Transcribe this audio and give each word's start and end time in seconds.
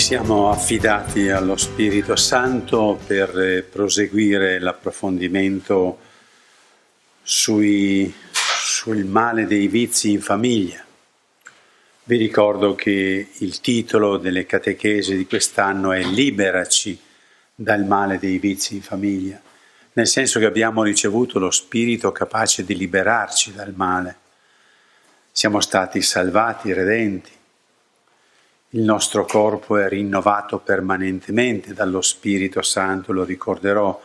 Ci 0.00 0.06
siamo 0.06 0.48
affidati 0.48 1.28
allo 1.28 1.58
Spirito 1.58 2.16
Santo 2.16 2.98
per 3.06 3.38
eh, 3.38 3.62
proseguire 3.62 4.58
l'approfondimento 4.58 5.98
sui, 7.22 8.10
sul 8.32 9.04
male 9.04 9.46
dei 9.46 9.68
vizi 9.68 10.12
in 10.12 10.22
famiglia. 10.22 10.82
Vi 12.04 12.16
ricordo 12.16 12.74
che 12.74 13.28
il 13.36 13.60
titolo 13.60 14.16
delle 14.16 14.46
catechesi 14.46 15.18
di 15.18 15.26
quest'anno 15.26 15.92
è 15.92 16.02
Liberaci 16.02 16.98
dal 17.54 17.84
male 17.84 18.18
dei 18.18 18.38
vizi 18.38 18.76
in 18.76 18.82
famiglia, 18.82 19.38
nel 19.92 20.06
senso 20.06 20.38
che 20.38 20.46
abbiamo 20.46 20.82
ricevuto 20.82 21.38
lo 21.38 21.50
Spirito 21.50 22.10
capace 22.10 22.64
di 22.64 22.74
liberarci 22.74 23.52
dal 23.52 23.74
male. 23.74 24.16
Siamo 25.30 25.60
stati 25.60 26.00
salvati, 26.00 26.72
redenti 26.72 27.38
il 28.70 28.82
nostro 28.82 29.24
corpo 29.24 29.78
è 29.78 29.88
rinnovato 29.88 30.58
permanentemente 30.58 31.74
dallo 31.74 32.00
Spirito 32.00 32.62
Santo, 32.62 33.12
lo 33.12 33.24
ricorderò 33.24 34.00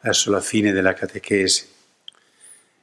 verso 0.00 0.30
la 0.30 0.40
fine 0.40 0.72
della 0.72 0.94
catechesi. 0.94 1.66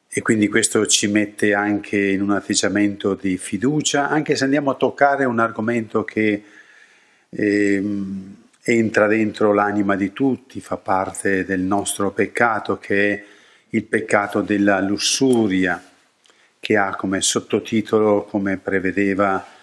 E 0.07 0.21
quindi 0.21 0.47
questo 0.47 0.85
ci 0.85 1.07
mette 1.07 1.53
anche 1.53 1.97
in 1.99 2.21
un 2.21 2.31
atteggiamento 2.31 3.15
di 3.15 3.37
fiducia, 3.37 4.09
anche 4.09 4.35
se 4.35 4.43
andiamo 4.43 4.71
a 4.71 4.75
toccare 4.75 5.25
un 5.25 5.39
argomento 5.39 6.03
che 6.03 6.43
eh, 7.29 7.83
entra 8.63 9.07
dentro 9.07 9.53
l'anima 9.53 9.95
di 9.95 10.13
tutti, 10.13 10.61
fa 10.61 10.77
parte 10.77 11.45
del 11.45 11.61
nostro 11.61 12.11
peccato, 12.11 12.77
che 12.77 13.13
è 13.13 13.23
il 13.69 13.83
peccato 13.83 14.41
della 14.41 14.79
lussuria, 14.81 15.83
che 16.59 16.77
ha 16.77 16.95
come 16.95 17.21
sottotitolo, 17.21 18.23
come 18.23 18.57
prevedeva 18.57 19.55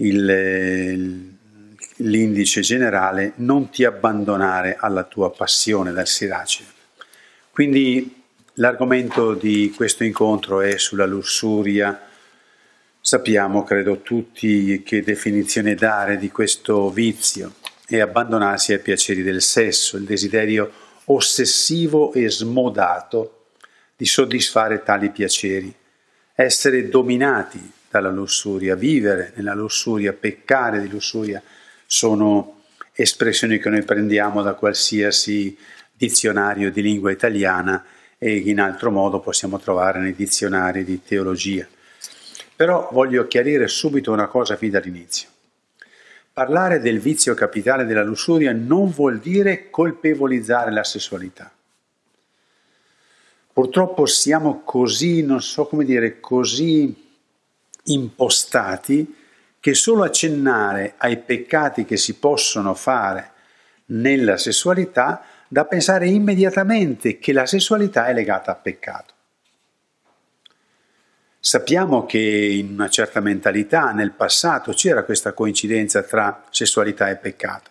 il, 0.00 1.36
l'indice 1.96 2.60
generale, 2.60 3.32
non 3.36 3.70
ti 3.70 3.84
abbandonare 3.84 4.76
alla 4.78 5.04
tua 5.04 5.30
passione 5.30 5.92
dal 5.92 6.06
Siracide. 6.06 6.76
Quindi 7.50 8.22
l'argomento 8.54 9.34
di 9.34 9.72
questo 9.74 10.04
incontro 10.04 10.60
è 10.60 10.78
sulla 10.78 11.06
lussuria. 11.06 12.00
Sappiamo, 13.00 13.64
credo 13.64 14.00
tutti, 14.00 14.82
che 14.84 15.02
definizione 15.02 15.74
dare 15.74 16.18
di 16.18 16.30
questo 16.30 16.90
vizio 16.90 17.54
è 17.86 17.98
abbandonarsi 17.98 18.72
ai 18.72 18.80
piaceri 18.80 19.22
del 19.22 19.40
sesso, 19.40 19.96
il 19.96 20.04
desiderio 20.04 20.70
ossessivo 21.06 22.12
e 22.12 22.30
smodato 22.30 23.46
di 23.96 24.04
soddisfare 24.04 24.82
tali 24.82 25.10
piaceri, 25.10 25.74
essere 26.34 26.88
dominati 26.88 27.72
dalla 27.90 28.10
lussuria, 28.10 28.74
vivere 28.74 29.32
nella 29.36 29.54
lussuria, 29.54 30.12
peccare 30.12 30.80
di 30.80 30.88
lussuria, 30.88 31.42
sono 31.86 32.62
espressioni 32.92 33.58
che 33.58 33.68
noi 33.68 33.82
prendiamo 33.82 34.42
da 34.42 34.54
qualsiasi 34.54 35.56
dizionario 35.92 36.70
di 36.70 36.82
lingua 36.82 37.10
italiana 37.10 37.84
e 38.18 38.36
in 38.36 38.60
altro 38.60 38.90
modo 38.90 39.20
possiamo 39.20 39.58
trovare 39.58 40.00
nei 40.00 40.14
dizionari 40.14 40.84
di 40.84 41.02
teologia. 41.02 41.66
Però 42.54 42.88
voglio 42.92 43.26
chiarire 43.26 43.68
subito 43.68 44.12
una 44.12 44.26
cosa 44.26 44.56
fin 44.56 44.70
dall'inizio. 44.70 45.28
Parlare 46.32 46.80
del 46.80 47.00
vizio 47.00 47.34
capitale 47.34 47.84
della 47.84 48.02
lussuria 48.02 48.52
non 48.52 48.90
vuol 48.90 49.18
dire 49.18 49.70
colpevolizzare 49.70 50.70
la 50.70 50.84
sessualità. 50.84 51.52
Purtroppo 53.52 54.06
siamo 54.06 54.62
così, 54.64 55.22
non 55.22 55.42
so 55.42 55.66
come 55.66 55.84
dire, 55.84 56.20
così 56.20 57.07
impostati 57.88 59.14
che 59.60 59.74
solo 59.74 60.04
accennare 60.04 60.94
ai 60.96 61.18
peccati 61.18 61.84
che 61.84 61.96
si 61.96 62.14
possono 62.14 62.74
fare 62.74 63.32
nella 63.86 64.36
sessualità 64.36 65.22
da 65.48 65.64
pensare 65.64 66.08
immediatamente 66.08 67.18
che 67.18 67.32
la 67.32 67.46
sessualità 67.46 68.06
è 68.06 68.12
legata 68.12 68.52
a 68.52 68.54
peccato. 68.54 69.14
Sappiamo 71.40 72.04
che 72.04 72.18
in 72.18 72.72
una 72.72 72.88
certa 72.88 73.20
mentalità 73.20 73.92
nel 73.92 74.12
passato 74.12 74.72
c'era 74.72 75.04
questa 75.04 75.32
coincidenza 75.32 76.02
tra 76.02 76.44
sessualità 76.50 77.08
e 77.08 77.16
peccato. 77.16 77.70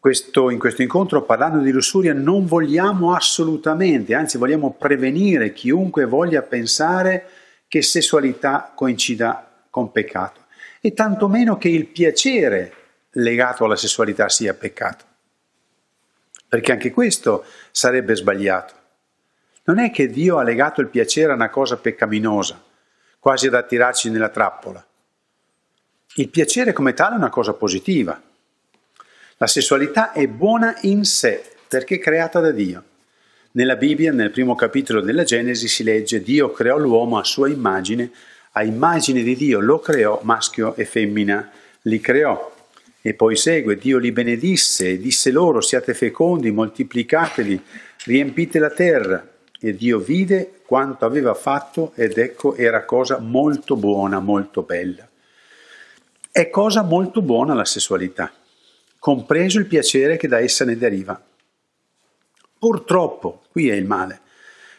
Questo, 0.00 0.50
in 0.50 0.58
questo 0.58 0.82
incontro, 0.82 1.22
parlando 1.22 1.58
di 1.58 1.70
lussuria, 1.70 2.14
non 2.14 2.46
vogliamo 2.46 3.14
assolutamente, 3.14 4.14
anzi 4.14 4.38
vogliamo 4.38 4.72
prevenire 4.72 5.52
chiunque 5.52 6.04
voglia 6.04 6.42
pensare 6.42 7.28
che 7.68 7.82
sessualità 7.82 8.72
coincida 8.74 9.66
con 9.70 9.92
peccato 9.92 10.46
e 10.80 10.94
tantomeno 10.94 11.58
che 11.58 11.68
il 11.68 11.86
piacere 11.86 12.72
legato 13.12 13.64
alla 13.64 13.76
sessualità 13.76 14.28
sia 14.28 14.54
peccato. 14.54 15.04
Perché 16.48 16.72
anche 16.72 16.90
questo 16.90 17.44
sarebbe 17.70 18.16
sbagliato. 18.16 18.74
Non 19.64 19.78
è 19.78 19.90
che 19.90 20.08
Dio 20.08 20.38
ha 20.38 20.42
legato 20.42 20.80
il 20.80 20.88
piacere 20.88 21.32
a 21.32 21.34
una 21.34 21.50
cosa 21.50 21.76
peccaminosa, 21.76 22.62
quasi 23.18 23.50
da 23.50 23.62
tirarci 23.62 24.10
nella 24.10 24.30
trappola. 24.30 24.84
Il 26.14 26.30
piacere 26.30 26.72
come 26.72 26.94
tale 26.94 27.14
è 27.14 27.18
una 27.18 27.28
cosa 27.28 27.52
positiva. 27.52 28.20
La 29.36 29.46
sessualità 29.46 30.12
è 30.12 30.26
buona 30.26 30.74
in 30.82 31.04
sé 31.04 31.56
perché 31.68 31.98
creata 31.98 32.40
da 32.40 32.50
Dio. 32.50 32.82
Nella 33.58 33.74
Bibbia, 33.74 34.12
nel 34.12 34.30
primo 34.30 34.54
capitolo 34.54 35.00
della 35.00 35.24
Genesi, 35.24 35.66
si 35.66 35.82
legge 35.82 36.22
Dio 36.22 36.52
creò 36.52 36.78
l'uomo 36.78 37.18
a 37.18 37.24
sua 37.24 37.48
immagine, 37.48 38.08
a 38.52 38.62
immagine 38.62 39.24
di 39.24 39.34
Dio 39.34 39.58
lo 39.58 39.80
creò, 39.80 40.20
maschio 40.22 40.76
e 40.76 40.84
femmina 40.84 41.50
li 41.82 41.98
creò. 41.98 42.54
E 43.02 43.14
poi 43.14 43.34
segue, 43.34 43.76
Dio 43.76 43.98
li 43.98 44.12
benedisse 44.12 44.90
e 44.90 44.98
disse 44.98 45.32
loro, 45.32 45.60
siate 45.60 45.92
fecondi, 45.92 46.52
moltiplicatevi, 46.52 47.60
riempite 48.04 48.60
la 48.60 48.70
terra. 48.70 49.28
E 49.60 49.74
Dio 49.74 49.98
vide 49.98 50.60
quanto 50.64 51.04
aveva 51.04 51.34
fatto 51.34 51.90
ed 51.96 52.16
ecco 52.16 52.54
era 52.54 52.84
cosa 52.84 53.18
molto 53.18 53.74
buona, 53.74 54.20
molto 54.20 54.62
bella. 54.62 55.04
È 56.30 56.48
cosa 56.48 56.82
molto 56.82 57.22
buona 57.22 57.54
la 57.54 57.64
sessualità, 57.64 58.32
compreso 59.00 59.58
il 59.58 59.66
piacere 59.66 60.16
che 60.16 60.28
da 60.28 60.38
essa 60.38 60.64
ne 60.64 60.78
deriva. 60.78 61.20
Purtroppo, 62.58 63.42
qui 63.50 63.68
è 63.68 63.74
il 63.74 63.86
male, 63.86 64.20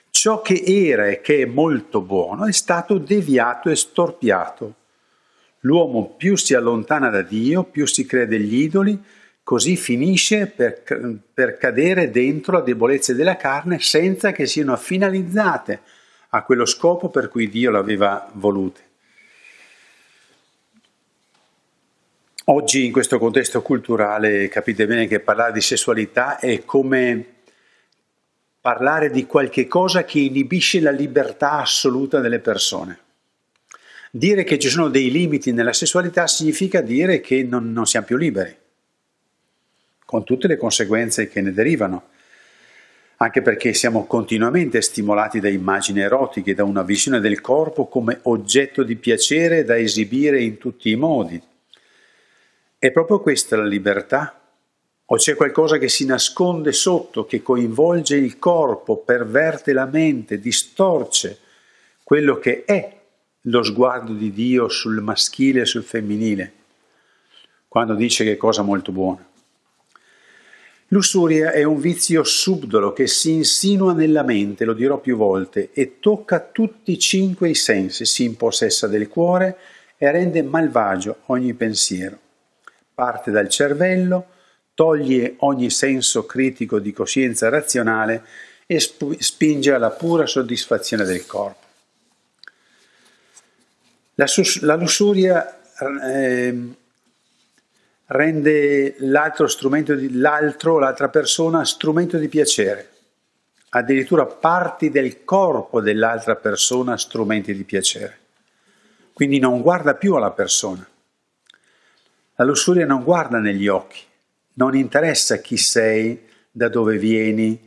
ciò 0.10 0.42
che 0.42 0.62
era 0.66 1.08
e 1.08 1.22
che 1.22 1.44
è 1.44 1.46
molto 1.46 2.02
buono 2.02 2.46
è 2.46 2.52
stato 2.52 2.98
deviato 2.98 3.70
e 3.70 3.76
storpiato. 3.76 4.74
L'uomo 5.62 6.16
più 6.18 6.36
si 6.36 6.54
allontana 6.54 7.10
da 7.10 7.22
Dio, 7.22 7.64
più 7.64 7.86
si 7.86 8.06
crea 8.06 8.26
degli 8.26 8.56
idoli, 8.56 9.02
così 9.44 9.76
finisce 9.78 10.48
per, 10.48 10.84
per 11.34 11.58
cadere 11.58 12.12
dentro 12.12 12.54
la 12.54 12.62
debolezza 12.62 13.14
della 13.14 13.36
carne 13.36 13.80
senza 13.80 14.32
che 14.32 14.46
siano 14.46 14.76
finalizzate 14.76 15.82
a 16.30 16.44
quello 16.44 16.66
scopo 16.66 17.10
per 17.10 17.30
cui 17.30 17.50
Dio 17.50 17.72
l'aveva 17.72 18.30
volute. 18.34 18.88
Oggi 22.46 22.86
in 22.86 22.92
questo 22.92 23.20
contesto 23.20 23.62
culturale 23.62 24.48
capite 24.48 24.88
bene 24.88 25.08
che 25.08 25.20
parlare 25.20 25.52
di 25.52 25.62
sessualità 25.62 26.40
è 26.40 26.66
come 26.66 27.39
parlare 28.70 29.10
di 29.10 29.26
qualche 29.26 29.66
cosa 29.66 30.04
che 30.04 30.20
inibisce 30.20 30.80
la 30.80 30.92
libertà 30.92 31.54
assoluta 31.54 32.20
delle 32.20 32.38
persone. 32.38 33.00
Dire 34.12 34.44
che 34.44 34.60
ci 34.60 34.70
sono 34.70 34.90
dei 34.90 35.10
limiti 35.10 35.52
nella 35.52 35.74
sessualità 35.74 36.28
significa 36.28 36.80
dire 36.82 37.20
che 37.20 37.42
non, 37.42 37.72
non 37.72 37.88
siamo 37.88 38.06
più 38.06 38.16
liberi, 38.16 38.56
con 40.06 40.24
tutte 40.24 40.48
le 40.48 40.56
conseguenze 40.56 41.28
che 41.30 41.42
ne 41.42 41.52
derivano, 41.52 42.10
anche 43.18 43.42
perché 43.42 43.74
siamo 43.74 44.06
continuamente 44.06 44.82
stimolati 44.82 45.40
da 45.40 45.50
immagini 45.50 46.02
erotiche, 46.02 46.54
da 46.54 46.64
una 46.64 46.84
visione 46.84 47.20
del 47.20 47.42
corpo 47.42 47.88
come 47.88 48.20
oggetto 48.24 48.84
di 48.84 48.98
piacere 48.98 49.64
da 49.64 49.80
esibire 49.80 50.44
in 50.44 50.60
tutti 50.60 50.92
i 50.92 50.96
modi. 50.96 51.42
È 52.78 52.92
proprio 52.92 53.20
questa 53.20 53.58
la 53.58 53.66
libertà 53.66 54.39
o 55.12 55.16
c'è 55.16 55.36
qualcosa 55.36 55.78
che 55.80 55.90
si 55.90 56.06
nasconde 56.06 56.72
sotto, 56.72 57.26
che 57.26 57.42
coinvolge 57.42 58.16
il 58.16 58.38
corpo, 58.38 58.98
perverte 58.98 59.74
la 59.74 59.86
mente, 59.86 60.40
distorce 60.40 61.40
quello 62.04 62.38
che 62.38 62.64
è 62.64 62.98
lo 63.42 63.64
sguardo 63.64 64.14
di 64.14 64.32
Dio 64.32 64.70
sul 64.70 65.02
maschile 65.02 65.62
e 65.62 65.66
sul 65.66 65.82
femminile, 65.82 66.54
quando 67.68 67.96
dice 67.96 68.24
che 68.24 68.34
è 68.34 68.38
cosa 68.38 68.62
molto 68.62 68.92
buona. 68.92 69.28
Lussuria 70.90 71.54
è 71.54 71.64
un 71.64 71.80
vizio 71.80 72.24
subdolo 72.24 72.94
che 72.94 73.08
si 73.08 73.32
insinua 73.32 73.94
nella 73.94 74.24
mente, 74.24 74.64
lo 74.64 74.74
dirò 74.74 75.00
più 75.00 75.18
volte, 75.18 75.70
e 75.74 75.98
tocca 76.00 76.40
tutti 76.40 76.94
e 76.94 77.00
cinque 77.00 77.50
i 77.50 77.56
sensi, 77.56 78.06
si 78.06 78.26
impossessa 78.26 78.88
del 78.88 79.08
cuore 79.08 79.58
e 79.98 80.12
rende 80.12 80.44
malvagio 80.44 81.22
ogni 81.28 81.56
pensiero. 81.56 82.18
Parte 82.94 83.32
dal 83.32 83.50
cervello, 83.50 84.38
toglie 84.80 85.36
ogni 85.40 85.70
senso 85.70 86.26
critico 86.26 86.80
di 86.80 86.94
coscienza 86.94 87.50
razionale 87.50 88.24
e 88.66 88.80
spinge 88.80 89.74
alla 89.74 89.90
pura 89.90 90.26
soddisfazione 90.26 91.04
del 91.04 91.26
corpo. 91.26 91.66
La, 94.14 94.26
sus- 94.26 94.62
la 94.62 94.76
lussuria 94.76 95.60
eh, 96.02 96.58
rende 98.06 98.96
l'altro 99.00 99.48
di, 99.96 100.18
l'altro, 100.18 100.80
l'altra 100.80 101.10
persona 101.10 101.66
strumento 101.66 102.18
di 102.18 102.30
piacere. 102.30 102.90
Addirittura 103.72 104.26
parti 104.26 104.90
del 104.90 105.26
corpo 105.26 105.82
dell'altra 105.82 106.38
persona 106.38 106.98
strumenti 106.98 107.54
di 107.54 107.66
piacere. 107.66 108.18
Quindi 109.12 109.40
non 109.40 109.60
guarda 109.60 109.96
più 109.96 110.16
alla 110.16 110.32
persona. 110.32 110.88
La 112.36 112.46
lussuria 112.46 112.86
non 112.86 113.04
guarda 113.04 113.40
negli 113.40 113.68
occhi, 113.68 114.08
non 114.60 114.76
interessa 114.76 115.38
chi 115.38 115.56
sei, 115.56 116.28
da 116.52 116.68
dove 116.68 116.98
vieni, 116.98 117.58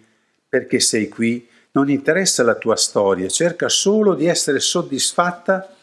perché 0.47 0.79
sei 0.79 1.09
qui, 1.09 1.49
non 1.73 1.89
interessa 1.89 2.43
la 2.43 2.55
tua 2.55 2.77
storia, 2.77 3.29
cerca 3.29 3.71
solo 3.71 4.15
di 4.15 4.27
essere 4.27 4.61
soddisfatta 4.61 5.75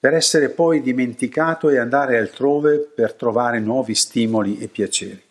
per 0.00 0.14
essere 0.14 0.48
poi 0.48 0.80
dimenticato 0.80 1.68
e 1.68 1.76
andare 1.76 2.16
altrove 2.16 2.78
per 2.78 3.12
trovare 3.12 3.60
nuovi 3.60 3.94
stimoli 3.94 4.58
e 4.58 4.68
piaceri. 4.68 5.22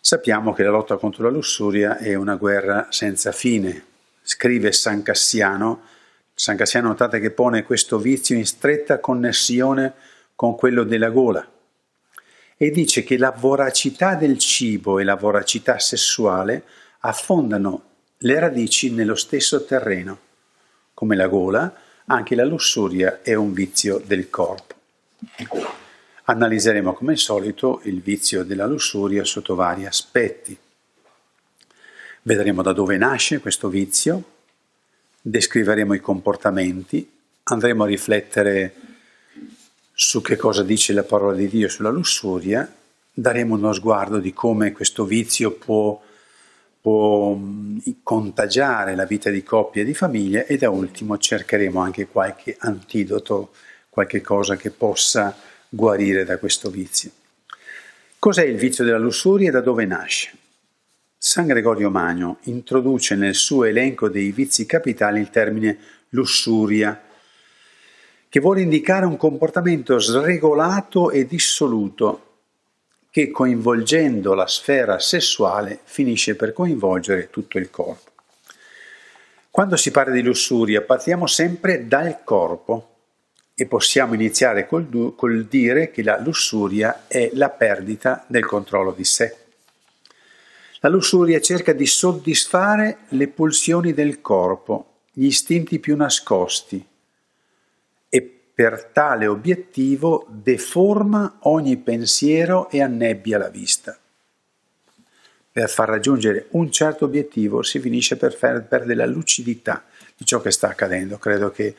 Sappiamo 0.00 0.52
che 0.52 0.64
la 0.64 0.70
lotta 0.70 0.96
contro 0.96 1.22
la 1.22 1.30
lussuria 1.30 1.96
è 1.98 2.14
una 2.14 2.34
guerra 2.34 2.88
senza 2.90 3.30
fine. 3.30 3.84
Scrive 4.20 4.72
San 4.72 5.02
Cassiano, 5.02 5.82
San 6.34 6.56
Cassiano 6.56 6.88
notate 6.88 7.20
che 7.20 7.30
pone 7.30 7.62
questo 7.62 7.98
vizio 7.98 8.34
in 8.34 8.46
stretta 8.46 8.98
connessione 8.98 9.94
con 10.34 10.56
quello 10.56 10.82
della 10.82 11.10
gola 11.10 11.52
e 12.56 12.70
dice 12.70 13.02
che 13.02 13.18
la 13.18 13.30
voracità 13.30 14.14
del 14.14 14.38
cibo 14.38 14.98
e 14.98 15.04
la 15.04 15.16
voracità 15.16 15.78
sessuale 15.78 16.64
affondano 17.00 17.82
le 18.18 18.38
radici 18.38 18.90
nello 18.90 19.14
stesso 19.14 19.64
terreno. 19.64 20.18
Come 20.94 21.16
la 21.16 21.26
gola, 21.26 21.74
anche 22.06 22.34
la 22.34 22.44
lussuria 22.44 23.20
è 23.22 23.34
un 23.34 23.52
vizio 23.52 24.00
del 24.04 24.30
corpo. 24.30 24.74
Analizzeremo 26.24 26.94
come 26.94 27.12
al 27.12 27.18
solito 27.18 27.80
il 27.84 28.00
vizio 28.00 28.44
della 28.44 28.66
lussuria 28.66 29.24
sotto 29.24 29.54
vari 29.54 29.84
aspetti. 29.86 30.56
Vedremo 32.22 32.62
da 32.62 32.72
dove 32.72 32.96
nasce 32.96 33.40
questo 33.40 33.68
vizio, 33.68 34.22
descriveremo 35.20 35.92
i 35.92 36.00
comportamenti, 36.00 37.10
andremo 37.42 37.84
a 37.84 37.86
riflettere 37.86 38.74
su 39.94 40.20
che 40.20 40.36
cosa 40.36 40.62
dice 40.62 40.92
la 40.92 41.04
parola 41.04 41.36
di 41.36 41.48
Dio 41.48 41.68
sulla 41.68 41.90
lussuria, 41.90 42.70
daremo 43.12 43.54
uno 43.54 43.72
sguardo 43.72 44.18
di 44.18 44.32
come 44.32 44.72
questo 44.72 45.04
vizio 45.04 45.52
può 45.52 46.02
può 46.84 47.34
contagiare 48.02 48.94
la 48.94 49.06
vita 49.06 49.30
di 49.30 49.42
coppia 49.42 49.80
e 49.80 49.84
di 49.86 49.94
famiglia 49.94 50.44
e 50.44 50.58
da 50.58 50.68
ultimo 50.68 51.16
cercheremo 51.16 51.80
anche 51.80 52.06
qualche 52.08 52.56
antidoto, 52.58 53.52
qualche 53.88 54.20
cosa 54.20 54.56
che 54.56 54.70
possa 54.70 55.34
guarire 55.66 56.24
da 56.24 56.36
questo 56.36 56.68
vizio. 56.68 57.10
Cos'è 58.18 58.44
il 58.44 58.58
vizio 58.58 58.84
della 58.84 58.98
lussuria 58.98 59.48
e 59.48 59.52
da 59.52 59.62
dove 59.62 59.86
nasce? 59.86 60.36
San 61.16 61.46
Gregorio 61.46 61.88
Magno 61.88 62.36
introduce 62.42 63.14
nel 63.14 63.34
suo 63.34 63.64
elenco 63.64 64.10
dei 64.10 64.30
vizi 64.30 64.66
capitali 64.66 65.20
il 65.20 65.30
termine 65.30 65.78
lussuria, 66.10 67.00
che 68.34 68.40
vuole 68.40 68.62
indicare 68.62 69.06
un 69.06 69.16
comportamento 69.16 69.96
sregolato 70.00 71.12
e 71.12 71.24
dissoluto 71.24 72.40
che 73.08 73.30
coinvolgendo 73.30 74.34
la 74.34 74.48
sfera 74.48 74.98
sessuale 74.98 75.78
finisce 75.84 76.34
per 76.34 76.52
coinvolgere 76.52 77.30
tutto 77.30 77.58
il 77.58 77.70
corpo. 77.70 78.10
Quando 79.52 79.76
si 79.76 79.92
parla 79.92 80.12
di 80.12 80.22
lussuria 80.22 80.82
partiamo 80.82 81.28
sempre 81.28 81.86
dal 81.86 82.24
corpo 82.24 82.96
e 83.54 83.66
possiamo 83.66 84.14
iniziare 84.14 84.66
col, 84.66 85.14
col 85.14 85.44
dire 85.44 85.92
che 85.92 86.02
la 86.02 86.18
lussuria 86.18 87.04
è 87.06 87.30
la 87.34 87.50
perdita 87.50 88.24
del 88.26 88.46
controllo 88.46 88.90
di 88.90 89.04
sé. 89.04 89.36
La 90.80 90.88
lussuria 90.88 91.40
cerca 91.40 91.72
di 91.72 91.86
soddisfare 91.86 92.96
le 93.10 93.28
pulsioni 93.28 93.92
del 93.92 94.20
corpo, 94.20 95.02
gli 95.12 95.26
istinti 95.26 95.78
più 95.78 95.94
nascosti, 95.94 96.84
per 98.54 98.90
tale 98.92 99.26
obiettivo 99.26 100.26
deforma 100.30 101.38
ogni 101.42 101.76
pensiero 101.76 102.70
e 102.70 102.80
annebbia 102.80 103.36
la 103.36 103.48
vista. 103.48 103.98
Per 105.50 105.68
far 105.68 105.88
raggiungere 105.88 106.46
un 106.50 106.70
certo 106.70 107.04
obiettivo 107.04 107.62
si 107.62 107.80
finisce 107.80 108.16
per 108.16 108.36
perdere 108.36 108.94
la 108.94 109.06
lucidità 109.06 109.84
di 110.16 110.24
ciò 110.24 110.40
che 110.40 110.50
sta 110.50 110.68
accadendo. 110.68 111.18
Credo 111.18 111.50
che 111.50 111.74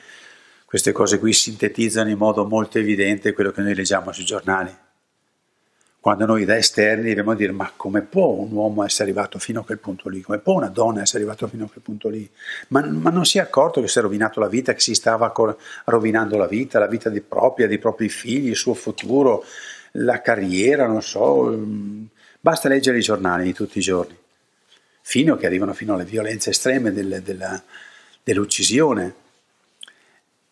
queste 0.66 0.92
cose 0.92 1.20
qui 1.20 1.32
sintetizzano 1.32 2.10
in 2.10 2.18
modo 2.18 2.46
molto 2.46 2.78
evidente 2.78 3.34
quello 3.34 3.52
che 3.52 3.62
noi 3.62 3.76
leggiamo 3.76 4.12
sui 4.12 4.26
giornali 4.26 4.84
quando 6.06 6.28
noi 6.28 6.46
da 6.46 6.56
esterni 6.56 7.16
dobbiamo 7.16 7.34
dire 7.34 7.52
ma 7.52 7.74
come 7.76 8.02
può 8.02 8.28
un 8.28 8.52
uomo 8.52 8.84
essere 8.84 9.06
arrivato 9.06 9.40
fino 9.40 9.62
a 9.62 9.64
quel 9.66 9.80
punto 9.80 10.08
lì, 10.08 10.22
come 10.22 10.38
può 10.38 10.54
una 10.54 10.68
donna 10.68 11.02
essere 11.02 11.24
arrivata 11.24 11.48
fino 11.48 11.66
a 11.66 11.68
quel 11.68 11.82
punto 11.82 12.10
lì, 12.10 12.30
ma, 12.68 12.86
ma, 12.86 13.10
non 13.10 13.26
si 13.26 13.40
è 13.40 13.42
accorto 13.42 13.82
che 13.82 13.88
si 13.88 13.98
è 13.98 14.04
rovinato 14.04 14.40
la 14.40 14.48
vita, 14.48 14.74
che 14.74 14.82
si 14.82 14.94
stava 14.94 15.34
rovinando 15.86 16.38
la 16.38 16.46
vita, 16.46 16.78
la 16.78 16.86
vita 16.86 17.10
di 17.10 17.22
propria, 17.22 17.66
dei 17.66 17.80
propri 17.80 18.08
figli, 18.10 18.50
il 18.50 18.56
suo 18.56 18.76
futuro, 18.76 19.44
la 19.94 20.22
carriera, 20.22 20.86
non 20.86 21.02
so, 21.02 21.46
mm, 21.46 22.04
basta 22.40 22.70
leggere 22.70 23.00
i 23.00 23.02
giornali 23.02 23.46
di 23.46 23.54
tutti 23.54 23.80
i 23.80 23.82
giorni, 23.82 24.16
fino 25.02 25.36
che 25.38 25.48
arrivano 25.48 25.74
fino 25.74 25.96
alle 25.96 26.06
violenze 26.06 26.52
estreme 26.52 26.94
del, 26.94 27.24
della, 27.24 27.60
dell'uccisione. 28.22 29.16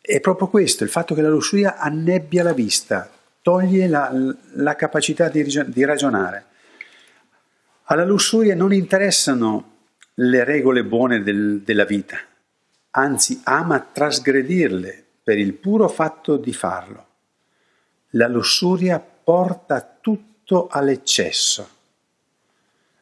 È 0.01 0.19
proprio 0.19 0.47
questo, 0.47 0.83
il 0.83 0.89
fatto 0.89 1.13
che 1.13 1.21
la 1.21 1.29
lussuria 1.29 1.77
annebbia 1.77 2.41
la 2.41 2.53
vista, 2.53 3.07
toglie 3.43 3.87
la, 3.87 4.11
la 4.53 4.75
capacità 4.75 5.29
di, 5.29 5.43
di 5.67 5.85
ragionare. 5.85 6.45
Alla 7.83 8.05
lussuria 8.05 8.55
non 8.55 8.73
interessano 8.73 9.71
le 10.15 10.43
regole 10.43 10.83
buone 10.83 11.21
del, 11.21 11.61
della 11.61 11.83
vita, 11.83 12.17
anzi 12.91 13.41
ama 13.43 13.79
trasgredirle 13.79 15.03
per 15.21 15.37
il 15.37 15.53
puro 15.53 15.87
fatto 15.89 16.37
di 16.37 16.53
farlo. 16.53 17.07
La 18.11 18.27
lussuria 18.27 18.99
porta 18.99 19.97
tutto 19.99 20.67
all'eccesso, 20.69 21.69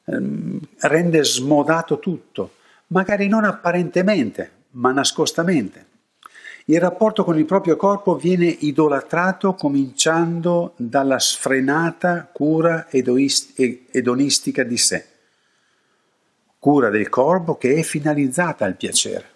ehm, 0.05 0.59
rende 0.79 1.23
smodato 1.23 1.99
tutto, 1.99 2.55
magari 2.87 3.27
non 3.27 3.43
apparentemente, 3.43 4.51
ma 4.71 4.91
nascostamente. 4.91 5.89
Il 6.71 6.79
rapporto 6.79 7.25
con 7.25 7.37
il 7.37 7.43
proprio 7.43 7.75
corpo 7.75 8.15
viene 8.15 8.45
idolatrato 8.45 9.55
cominciando 9.55 10.71
dalla 10.77 11.19
sfrenata 11.19 12.29
cura 12.31 12.87
edonistica 12.89 14.63
di 14.63 14.77
sé, 14.77 15.05
cura 16.59 16.89
del 16.89 17.09
corpo 17.09 17.57
che 17.57 17.75
è 17.75 17.81
finalizzata 17.81 18.63
al 18.63 18.77
piacere. 18.77 19.29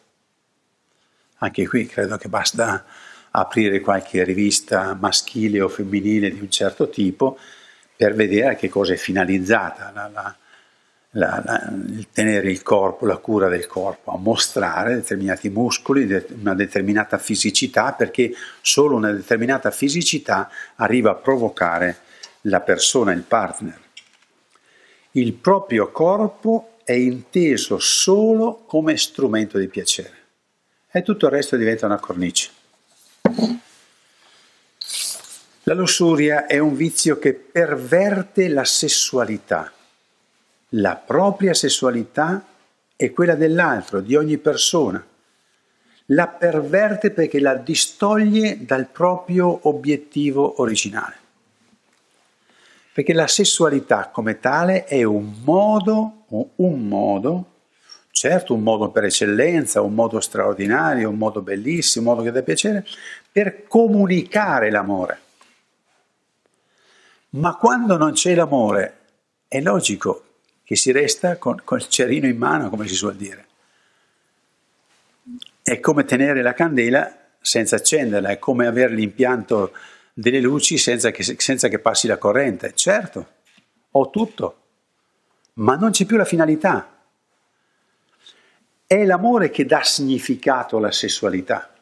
Anche 1.39 1.67
qui 1.67 1.85
credo 1.87 2.15
che 2.15 2.29
basta 2.29 2.85
aprire 3.31 3.81
qualche 3.81 4.23
rivista 4.23 4.93
maschile 4.97 5.59
o 5.59 5.67
femminile 5.67 6.31
di 6.31 6.39
un 6.39 6.49
certo 6.49 6.87
tipo 6.87 7.37
per 7.97 8.13
vedere 8.13 8.53
a 8.53 8.55
che 8.55 8.69
cosa 8.69 8.93
è 8.93 8.97
finalizzata 8.97 9.91
la, 9.93 10.07
la, 10.07 10.37
la, 11.17 11.41
la, 11.43 11.73
il 11.87 12.07
tenere 12.11 12.49
il 12.49 12.61
corpo, 12.61 13.05
la 13.05 13.17
cura 13.17 13.47
del 13.47 13.67
corpo, 13.67 14.11
a 14.11 14.17
mostrare 14.17 14.95
determinati 14.95 15.49
muscoli, 15.49 16.23
una 16.39 16.53
determinata 16.53 17.17
fisicità, 17.17 17.93
perché 17.93 18.33
solo 18.61 18.95
una 18.95 19.11
determinata 19.11 19.71
fisicità 19.71 20.49
arriva 20.75 21.11
a 21.11 21.15
provocare 21.15 21.99
la 22.41 22.61
persona, 22.61 23.11
il 23.13 23.23
partner. 23.23 23.79
Il 25.11 25.33
proprio 25.33 25.91
corpo 25.91 26.77
è 26.83 26.91
inteso 26.91 27.79
solo 27.79 28.63
come 28.67 28.97
strumento 28.97 29.57
di 29.57 29.67
piacere 29.67 30.23
e 30.91 31.01
tutto 31.01 31.25
il 31.25 31.31
resto 31.31 31.55
diventa 31.55 31.85
una 31.85 31.99
cornice. 31.99 32.49
La 35.63 35.73
lussuria 35.73 36.45
è 36.45 36.59
un 36.59 36.75
vizio 36.75 37.17
che 37.17 37.33
perverte 37.33 38.47
la 38.49 38.65
sessualità 38.65 39.71
la 40.75 40.95
propria 40.95 41.53
sessualità 41.53 42.43
e 42.95 43.11
quella 43.11 43.35
dell'altro, 43.35 44.01
di 44.01 44.15
ogni 44.15 44.37
persona. 44.37 45.03
La 46.09 46.27
perverte 46.27 47.11
perché 47.11 47.39
la 47.39 47.55
distoglie 47.55 48.63
dal 48.65 48.87
proprio 48.87 49.67
obiettivo 49.67 50.61
originale. 50.61 51.23
Perché 52.93 53.13
la 53.13 53.27
sessualità 53.27 54.09
come 54.09 54.39
tale 54.39 54.85
è 54.85 55.03
un 55.03 55.33
modo, 55.43 56.25
un 56.55 56.87
modo, 56.87 57.45
certo 58.11 58.53
un 58.53 58.61
modo 58.61 58.89
per 58.89 59.05
eccellenza, 59.05 59.81
un 59.81 59.93
modo 59.93 60.19
straordinario, 60.19 61.09
un 61.09 61.17
modo 61.17 61.41
bellissimo, 61.41 62.09
un 62.09 62.15
modo 62.15 62.25
che 62.25 62.33
dà 62.33 62.43
piacere, 62.43 62.85
per 63.31 63.67
comunicare 63.67 64.69
l'amore. 64.69 65.19
Ma 67.31 67.55
quando 67.55 67.97
non 67.97 68.13
c'è 68.13 68.33
l'amore, 68.35 68.97
è 69.47 69.59
logico 69.59 70.24
che 70.65 70.75
si 70.75 70.91
resta 70.91 71.37
con, 71.37 71.61
con 71.63 71.77
il 71.77 71.87
cerino 71.87 72.25
in 72.25 72.37
mano, 72.37 72.69
come 72.69 72.87
si 72.87 72.95
suol 72.95 73.15
dire. 73.15 73.45
È 75.61 75.79
come 75.79 76.05
tenere 76.05 76.41
la 76.41 76.53
candela 76.53 77.27
senza 77.39 77.75
accenderla, 77.75 78.29
è 78.29 78.39
come 78.39 78.65
avere 78.65 78.93
l'impianto 78.93 79.73
delle 80.11 80.39
luci 80.39 80.79
senza 80.79 81.11
che, 81.11 81.23
senza 81.23 81.67
che 81.67 81.77
passi 81.77 82.07
la 82.07 82.17
corrente. 82.17 82.73
Certo, 82.73 83.27
ho 83.91 84.09
tutto, 84.09 84.61
ma 85.53 85.75
non 85.75 85.91
c'è 85.91 86.05
più 86.05 86.17
la 86.17 86.25
finalità. 86.25 86.91
È 88.87 89.05
l'amore 89.05 89.51
che 89.51 89.65
dà 89.65 89.83
significato 89.83 90.77
alla 90.77 90.91
sessualità. 90.91 91.75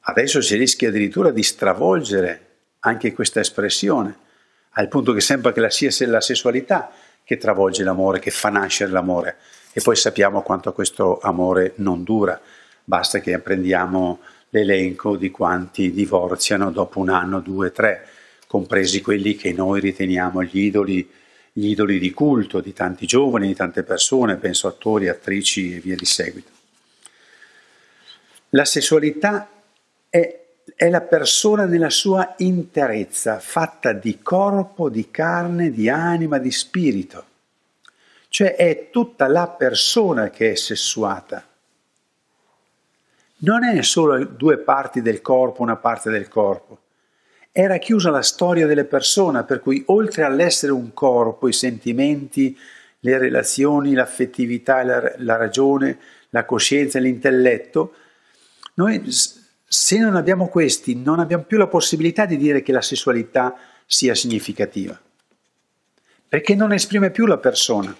Adesso 0.00 0.40
si 0.40 0.56
rischia 0.56 0.88
addirittura 0.88 1.30
di 1.30 1.42
stravolgere 1.42 2.46
anche 2.80 3.12
questa 3.12 3.40
espressione, 3.40 4.16
al 4.70 4.88
punto 4.88 5.12
che 5.12 5.20
sembra 5.20 5.52
che 5.52 5.70
sia 5.70 5.90
la 6.08 6.22
sessualità 6.22 6.90
che 7.30 7.36
travolge 7.36 7.84
l'amore, 7.84 8.18
che 8.18 8.32
fa 8.32 8.48
nascere 8.48 8.90
l'amore. 8.90 9.36
E 9.72 9.80
poi 9.80 9.94
sappiamo 9.94 10.42
quanto 10.42 10.72
questo 10.72 11.20
amore 11.20 11.74
non 11.76 12.02
dura. 12.02 12.40
Basta 12.82 13.20
che 13.20 13.38
prendiamo 13.38 14.18
l'elenco 14.48 15.14
di 15.14 15.30
quanti 15.30 15.92
divorziano 15.92 16.72
dopo 16.72 16.98
un 16.98 17.08
anno, 17.08 17.38
due, 17.38 17.70
tre, 17.70 18.04
compresi 18.48 19.00
quelli 19.00 19.36
che 19.36 19.52
noi 19.52 19.78
riteniamo 19.78 20.42
gli 20.42 20.58
idoli, 20.58 21.08
gli 21.52 21.68
idoli 21.68 22.00
di 22.00 22.10
culto 22.10 22.58
di 22.58 22.72
tanti 22.72 23.06
giovani, 23.06 23.46
di 23.46 23.54
tante 23.54 23.84
persone, 23.84 24.34
penso 24.34 24.66
attori, 24.66 25.06
attrici 25.06 25.76
e 25.76 25.78
via 25.78 25.94
di 25.94 26.06
seguito. 26.06 26.50
La 28.48 28.64
sessualità 28.64 29.48
è 30.08 30.39
è 30.76 30.88
la 30.88 31.00
persona 31.00 31.64
nella 31.64 31.90
sua 31.90 32.34
interezza, 32.38 33.38
fatta 33.38 33.92
di 33.92 34.20
corpo, 34.22 34.88
di 34.88 35.10
carne, 35.10 35.70
di 35.70 35.88
anima, 35.88 36.38
di 36.38 36.50
spirito. 36.50 37.24
Cioè 38.28 38.54
è 38.54 38.90
tutta 38.90 39.26
la 39.26 39.48
persona 39.48 40.30
che 40.30 40.52
è 40.52 40.54
sessuata. 40.54 41.44
Non 43.42 43.64
è 43.64 43.82
solo 43.82 44.24
due 44.24 44.58
parti 44.58 45.02
del 45.02 45.20
corpo, 45.22 45.62
una 45.62 45.76
parte 45.76 46.10
del 46.10 46.28
corpo. 46.28 46.78
Era 47.52 47.78
chiusa 47.78 48.10
la 48.10 48.22
storia 48.22 48.66
delle 48.66 48.84
persone, 48.84 49.44
per 49.44 49.60
cui 49.60 49.82
oltre 49.86 50.22
all'essere 50.22 50.72
un 50.72 50.92
corpo, 50.92 51.48
i 51.48 51.52
sentimenti, 51.52 52.56
le 53.00 53.18
relazioni, 53.18 53.94
l'affettività, 53.94 54.82
la, 54.84 55.14
la 55.16 55.36
ragione, 55.36 55.98
la 56.30 56.44
coscienza, 56.44 56.98
l'intelletto, 56.98 57.94
noi 58.74 59.02
se 59.72 59.98
non 59.98 60.16
abbiamo 60.16 60.48
questi, 60.48 60.96
non 60.96 61.20
abbiamo 61.20 61.44
più 61.44 61.56
la 61.56 61.68
possibilità 61.68 62.26
di 62.26 62.36
dire 62.36 62.60
che 62.60 62.72
la 62.72 62.82
sessualità 62.82 63.54
sia 63.86 64.16
significativa, 64.16 65.00
perché 66.26 66.56
non 66.56 66.72
esprime 66.72 67.10
più 67.10 67.24
la 67.24 67.38
persona. 67.38 67.96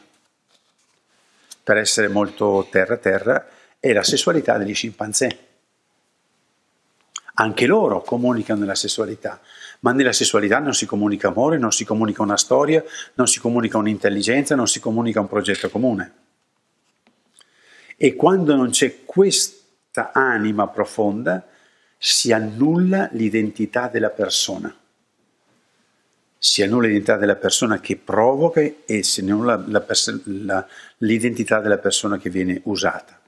Per 1.63 1.77
essere 1.77 2.09
molto 2.09 2.67
terra-terra, 2.69 3.49
è 3.79 3.93
la 3.93 4.03
sessualità 4.03 4.59
degli 4.59 4.75
scimpanzé. 4.75 5.39
Anche 7.35 7.67
loro 7.67 8.03
comunicano 8.03 8.59
nella 8.59 8.75
sessualità, 8.75 9.41
ma 9.81 9.93
nella 9.93 10.13
sessualità 10.13 10.59
non 10.59 10.75
si 10.75 10.87
comunica 10.87 11.29
amore, 11.29 11.57
non 11.57 11.71
si 11.71 11.85
comunica 11.85 12.23
una 12.23 12.37
storia, 12.37 12.83
non 13.15 13.29
si 13.29 13.39
comunica 13.39 13.79
un'intelligenza, 13.79 14.57
non 14.57 14.67
si 14.67 14.81
comunica 14.81 15.21
un 15.21 15.29
progetto 15.29 15.71
comune. 15.71 16.15
E 17.97 18.17
quando 18.17 18.57
non 18.57 18.71
c'è 18.71 19.05
questa 19.05 20.11
anima 20.13 20.67
profonda, 20.67 21.45
si 22.03 22.33
annulla 22.33 23.11
l'identità 23.13 23.89
della 23.89 24.09
persona. 24.09 24.75
Si 26.39 26.63
annulla 26.63 26.87
l'identità 26.87 27.19
della 27.19 27.37
persona 27.37 27.79
che 27.79 27.97
provoca 27.97 28.63
e 28.87 29.03
si 29.03 29.21
annulla 29.21 29.63
la 29.67 29.85
la, 30.25 30.67
l'identità 30.99 31.61
della 31.61 31.77
persona 31.77 32.17
che 32.17 32.31
viene 32.31 32.59
usata. 32.65 33.21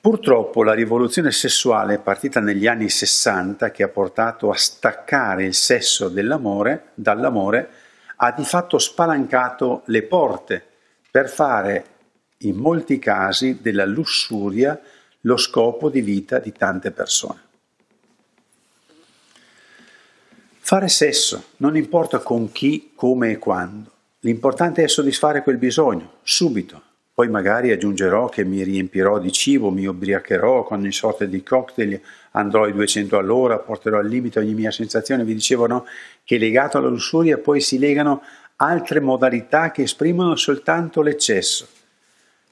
Purtroppo 0.00 0.64
la 0.64 0.72
rivoluzione 0.72 1.30
sessuale 1.30 2.00
partita 2.00 2.40
negli 2.40 2.66
anni 2.66 2.88
60 2.88 3.70
che 3.70 3.84
ha 3.84 3.88
portato 3.88 4.50
a 4.50 4.56
staccare 4.56 5.44
il 5.44 5.54
sesso 5.54 6.08
dell'amore, 6.08 6.90
dall'amore, 6.94 7.70
ha 8.16 8.32
di 8.32 8.44
fatto 8.44 8.76
spalancato 8.78 9.82
le 9.84 10.02
porte 10.02 10.66
per 11.08 11.28
fare 11.28 11.84
in 12.38 12.56
molti 12.56 12.98
casi 12.98 13.58
della 13.60 13.84
lussuria 13.86 14.80
lo 15.22 15.36
scopo 15.36 15.90
di 15.90 16.00
vita 16.00 16.38
di 16.38 16.52
tante 16.52 16.90
persone. 16.90 17.48
Fare 20.58 20.88
sesso, 20.88 21.44
non 21.58 21.76
importa 21.76 22.20
con 22.20 22.52
chi, 22.52 22.92
come 22.94 23.32
e 23.32 23.38
quando, 23.38 23.90
l'importante 24.20 24.84
è 24.84 24.88
soddisfare 24.88 25.42
quel 25.42 25.56
bisogno, 25.56 26.18
subito. 26.22 26.82
Poi 27.12 27.28
magari 27.28 27.72
aggiungerò 27.72 28.28
che 28.28 28.44
mi 28.44 28.62
riempirò 28.62 29.18
di 29.18 29.32
cibo, 29.32 29.70
mi 29.70 29.84
ubriacherò 29.84 30.62
con 30.62 30.78
ogni 30.78 30.92
sorta 30.92 31.24
di 31.24 31.42
cocktail, 31.42 32.00
andrò 32.30 32.64
ai 32.64 32.72
200 32.72 33.18
all'ora, 33.18 33.58
porterò 33.58 33.98
al 33.98 34.06
limite 34.06 34.38
ogni 34.38 34.54
mia 34.54 34.70
sensazione. 34.70 35.24
Vi 35.24 35.34
dicevo 35.34 35.66
no, 35.66 35.86
che 36.24 36.38
legato 36.38 36.78
alla 36.78 36.88
lussuria 36.88 37.36
poi 37.36 37.60
si 37.60 37.78
legano 37.78 38.22
altre 38.56 39.00
modalità 39.00 39.70
che 39.72 39.82
esprimono 39.82 40.36
soltanto 40.36 41.02
l'eccesso 41.02 41.66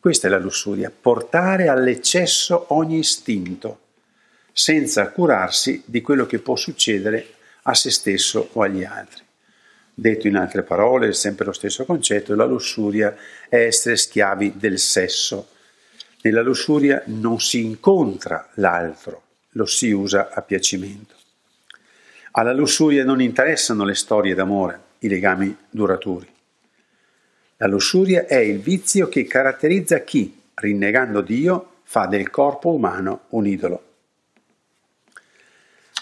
questa 0.00 0.28
è 0.28 0.30
la 0.30 0.38
lussuria, 0.38 0.90
portare 0.90 1.68
all'eccesso 1.68 2.66
ogni 2.68 2.98
istinto, 2.98 3.80
senza 4.52 5.08
curarsi 5.10 5.82
di 5.84 6.00
quello 6.00 6.26
che 6.26 6.38
può 6.38 6.56
succedere 6.56 7.26
a 7.62 7.74
se 7.74 7.90
stesso 7.90 8.50
o 8.52 8.62
agli 8.62 8.84
altri. 8.84 9.22
Detto 9.92 10.28
in 10.28 10.36
altre 10.36 10.62
parole, 10.62 11.12
sempre 11.12 11.44
lo 11.44 11.52
stesso 11.52 11.84
concetto, 11.84 12.34
la 12.36 12.44
lussuria 12.44 13.16
è 13.48 13.56
essere 13.56 13.96
schiavi 13.96 14.54
del 14.56 14.78
sesso. 14.78 15.48
Nella 16.22 16.42
lussuria 16.42 17.02
non 17.06 17.40
si 17.40 17.64
incontra 17.64 18.48
l'altro, 18.54 19.22
lo 19.50 19.66
si 19.66 19.90
usa 19.90 20.30
a 20.32 20.42
piacimento. 20.42 21.14
Alla 22.32 22.52
lussuria 22.52 23.04
non 23.04 23.20
interessano 23.20 23.84
le 23.84 23.94
storie 23.94 24.34
d'amore, 24.34 24.80
i 25.00 25.08
legami 25.08 25.56
duraturi. 25.68 26.36
La 27.60 27.66
lussuria 27.66 28.26
è 28.26 28.36
il 28.36 28.60
vizio 28.60 29.08
che 29.08 29.24
caratterizza 29.24 30.04
chi, 30.04 30.42
rinnegando 30.54 31.20
Dio, 31.22 31.80
fa 31.82 32.06
del 32.06 32.30
corpo 32.30 32.70
umano 32.70 33.22
un 33.30 33.48
idolo. 33.48 33.82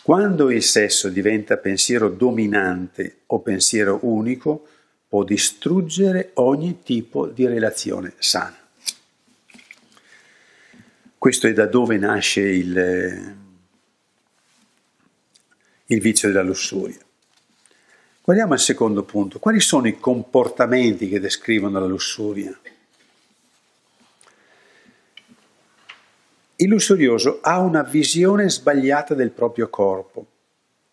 Quando 0.03 0.51
il 0.51 0.63
sesso 0.63 1.09
diventa 1.09 1.57
pensiero 1.57 2.11
dominante 2.11 3.21
o 3.27 3.41
pensiero 3.41 4.01
unico, 4.03 4.69
può 5.09 5.25
distruggere 5.25 6.33
ogni 6.35 6.83
tipo 6.83 7.27
di 7.27 7.47
relazione 7.47 8.13
sana. 8.19 8.59
Questo 11.17 11.47
è 11.47 11.55
da 11.55 11.67
dove 11.67 11.97
nasce 11.97 12.43
il, 12.43 13.37
il 15.87 16.01
vizio 16.01 16.29
della 16.29 16.43
lussuria. 16.43 17.06
Guardiamo 18.27 18.55
al 18.55 18.59
secondo 18.59 19.05
punto. 19.05 19.39
Quali 19.39 19.61
sono 19.61 19.87
i 19.87 20.01
comportamenti 20.01 21.09
che 21.09 21.21
descrivono 21.21 21.79
la 21.79 21.87
lussuria? 21.87 22.59
Il 26.57 26.69
lussurioso 26.69 27.39
ha 27.41 27.61
una 27.61 27.85
visione 27.85 28.51
sbagliata 28.51 29.15
del 29.15 29.31
proprio 29.31 29.69
corpo, 29.69 30.27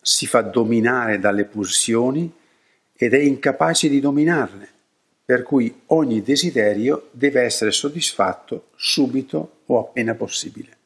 si 0.00 0.28
fa 0.28 0.42
dominare 0.42 1.18
dalle 1.18 1.44
pulsioni 1.44 2.32
ed 2.92 3.14
è 3.14 3.18
incapace 3.18 3.88
di 3.88 3.98
dominarle, 3.98 4.68
per 5.24 5.42
cui 5.42 5.82
ogni 5.86 6.22
desiderio 6.22 7.08
deve 7.10 7.40
essere 7.40 7.72
soddisfatto 7.72 8.68
subito 8.76 9.62
o 9.66 9.80
appena 9.80 10.14
possibile. 10.14 10.76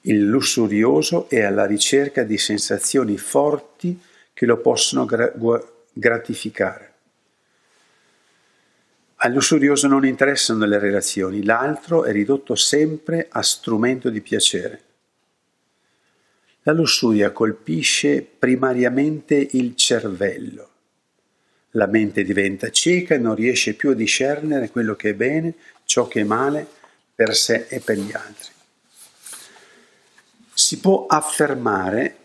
Il 0.00 0.26
lussurioso 0.26 1.28
è 1.28 1.42
alla 1.42 1.64
ricerca 1.64 2.24
di 2.24 2.38
sensazioni 2.38 3.16
forti 3.18 4.10
che 4.32 4.46
lo 4.46 4.58
possono 4.58 5.04
gra- 5.04 5.32
gratificare. 5.92 6.90
Al 9.24 9.32
lussurioso 9.32 9.86
non 9.86 10.04
interessano 10.04 10.64
le 10.64 10.80
relazioni, 10.80 11.44
l'altro 11.44 12.04
è 12.04 12.10
ridotto 12.10 12.56
sempre 12.56 13.28
a 13.30 13.40
strumento 13.42 14.10
di 14.10 14.20
piacere. 14.20 14.82
La 16.62 16.72
lussuria 16.72 17.30
colpisce 17.30 18.22
primariamente 18.22 19.34
il 19.52 19.76
cervello. 19.76 20.70
La 21.70 21.86
mente 21.86 22.24
diventa 22.24 22.70
cieca 22.70 23.14
e 23.14 23.18
non 23.18 23.34
riesce 23.34 23.74
più 23.74 23.90
a 23.90 23.94
discernere 23.94 24.70
quello 24.70 24.94
che 24.96 25.10
è 25.10 25.14
bene, 25.14 25.54
ciò 25.84 26.08
che 26.08 26.20
è 26.20 26.24
male 26.24 26.66
per 27.14 27.36
sé 27.36 27.66
e 27.68 27.80
per 27.80 27.98
gli 27.98 28.12
altri. 28.12 28.50
Si 30.52 30.80
può 30.80 31.06
affermare 31.06 32.16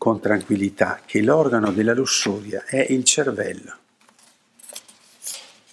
con 0.00 0.18
tranquillità 0.18 1.02
che 1.04 1.20
l'organo 1.20 1.72
della 1.72 1.92
lussuria 1.92 2.64
è 2.64 2.86
il 2.88 3.04
cervello, 3.04 3.76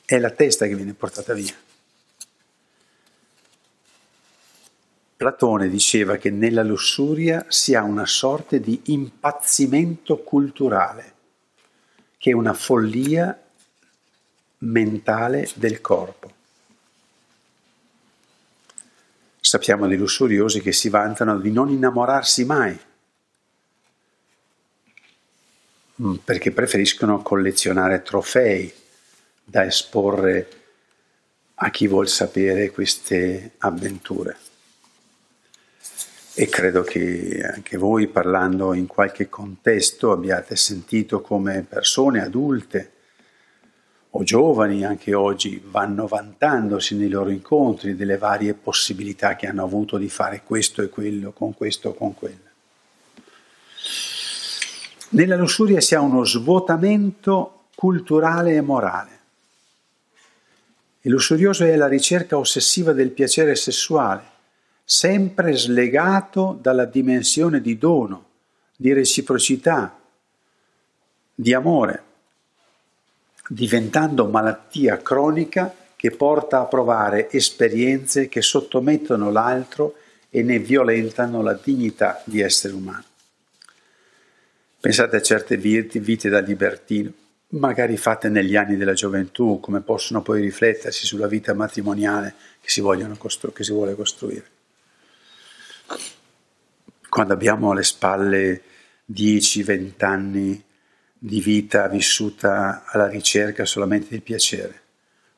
è 0.04 0.20
la 0.20 0.32
testa 0.32 0.68
che 0.68 0.76
viene 0.76 0.94
portata 0.94 1.34
via. 1.34 1.54
Platone 5.16 5.70
diceva 5.70 6.18
che 6.18 6.30
nella 6.30 6.62
lussuria 6.62 7.46
si 7.48 7.74
ha 7.74 7.84
una 7.84 8.06
sorta 8.06 8.58
di 8.58 8.82
impazzimento 8.88 10.18
culturale, 10.18 11.14
che 12.18 12.32
è 12.32 12.34
una 12.34 12.54
follia 12.54 13.42
mentale 14.58 15.50
del 15.54 15.80
corpo. 15.80 16.34
Sappiamo 19.40 19.88
di 19.88 19.96
lussuriosi 19.96 20.60
che 20.60 20.74
si 20.74 20.90
vantano 20.90 21.40
di 21.40 21.50
non 21.50 21.70
innamorarsi 21.70 22.44
mai, 22.44 22.78
perché 26.24 26.52
preferiscono 26.52 27.22
collezionare 27.22 28.04
trofei 28.04 28.72
da 29.44 29.66
esporre 29.66 30.48
a 31.56 31.72
chi 31.72 31.88
vuol 31.88 32.08
sapere 32.08 32.70
queste 32.70 33.54
avventure. 33.60 34.38
E 36.36 36.48
credo 36.50 36.84
che 36.84 37.44
anche 37.52 37.78
voi, 37.78 38.08
parlando 38.08 38.74
in 38.74 38.86
qualche 38.86 39.28
contesto, 39.28 40.12
abbiate 40.12 40.56
sentito 40.56 41.22
come 41.22 41.66
persone 41.68 42.22
adulte 42.22 42.92
o 44.12 44.24
giovani 44.24 44.86
anche 44.86 45.16
oggi 45.16 45.60
vanno 45.66 46.06
vantandosi 46.06 46.96
nei 46.96 47.10
loro 47.10 47.32
incontri 47.32 47.96
delle 47.96 48.18
varie 48.18 48.54
possibilità 48.54 49.36
che 49.36 49.48
hanno 49.48 49.64
avuto 49.64 49.98
di 49.98 50.10
fare 50.10 50.44
questo 50.44 50.84
e 50.84 50.90
quello, 50.90 51.32
con 51.32 51.56
questo 51.56 51.90
o 51.90 51.94
con 51.96 52.14
quello. 52.14 52.47
Nella 55.10 55.38
lussuria 55.38 55.80
si 55.80 55.96
ha 55.96 56.02
uno 56.02 56.26
svuotamento 56.26 57.68
culturale 57.76 58.56
e 58.56 58.62
morale. 58.62 59.20
Il 61.02 61.12
lussurioso 61.12 61.64
è 61.64 61.76
la 61.78 61.88
ricerca 61.88 62.38
ossessiva 62.38 62.92
del 62.92 63.12
piacere 63.12 63.56
sessuale 63.56 64.36
sempre 64.90 65.52
slegato 65.54 66.58
dalla 66.62 66.86
dimensione 66.86 67.60
di 67.60 67.78
dono, 67.78 68.26
di 68.76 68.94
reciprocità, 68.94 70.00
di 71.36 71.54
amore, 71.54 72.04
diventando 73.50 74.28
malattia 74.28 75.02
cronica 75.02 75.74
che 75.94 76.12
porta 76.12 76.62
a 76.62 76.66
provare 76.66 77.30
esperienze 77.32 78.30
che 78.30 78.42
sottomettono 78.42 79.30
l'altro 79.30 79.96
e 80.30 80.42
ne 80.42 80.60
violentano 80.60 81.42
la 81.42 81.60
dignità 81.62 82.22
di 82.24 82.40
essere 82.40 82.74
umano. 82.74 83.07
Pensate 84.80 85.16
a 85.16 85.22
certe 85.22 85.58
vite, 85.58 86.30
da 86.30 86.40
libertino, 86.40 87.12
magari 87.50 87.98
fatte 87.98 88.30
negli 88.30 88.56
anni 88.56 88.78
della 88.78 88.94
gioventù, 88.94 89.60
come 89.60 89.82
possono 89.82 90.22
poi 90.22 90.42
riflettersi 90.42 91.06
sulla 91.06 91.28
vita 91.28 91.54
matrimoniale 91.54 92.34
che 92.62 92.70
si, 92.70 92.82
costru- 93.18 93.54
che 93.54 93.64
si 93.64 93.72
vuole 93.72 93.96
costruire 93.96 94.56
quando 97.18 97.34
abbiamo 97.34 97.72
alle 97.72 97.84
spalle 97.84 98.62
10-20 99.12 100.06
anni 100.06 100.64
di 101.18 101.42
vita 101.42 101.88
vissuta 101.88 102.84
alla 102.86 103.08
ricerca 103.08 103.66
solamente 103.66 104.10
del 104.10 104.22
piacere, 104.22 104.82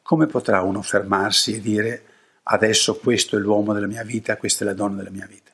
come 0.01 0.25
potrà 0.25 0.61
uno 0.61 0.81
fermarsi 0.81 1.55
e 1.55 1.61
dire 1.61 2.03
adesso 2.43 2.97
questo 2.97 3.37
è 3.37 3.39
l'uomo 3.39 3.73
della 3.73 3.87
mia 3.87 4.03
vita, 4.03 4.35
questa 4.37 4.65
è 4.65 4.67
la 4.67 4.73
donna 4.73 4.97
della 4.97 5.09
mia 5.09 5.27
vita? 5.27 5.48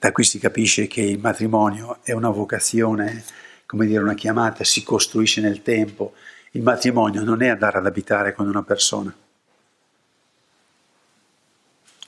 Da 0.00 0.12
qui 0.12 0.24
si 0.24 0.38
capisce 0.38 0.86
che 0.86 1.02
il 1.02 1.18
matrimonio 1.18 1.98
è 2.02 2.12
una 2.12 2.30
vocazione, 2.30 3.22
come 3.66 3.84
dire, 3.84 4.02
una 4.02 4.14
chiamata, 4.14 4.64
si 4.64 4.82
costruisce 4.82 5.42
nel 5.42 5.60
tempo. 5.60 6.14
Il 6.52 6.62
matrimonio 6.62 7.22
non 7.22 7.42
è 7.42 7.48
andare 7.48 7.76
ad 7.76 7.84
abitare 7.84 8.32
con 8.32 8.48
una 8.48 8.62
persona 8.62 9.14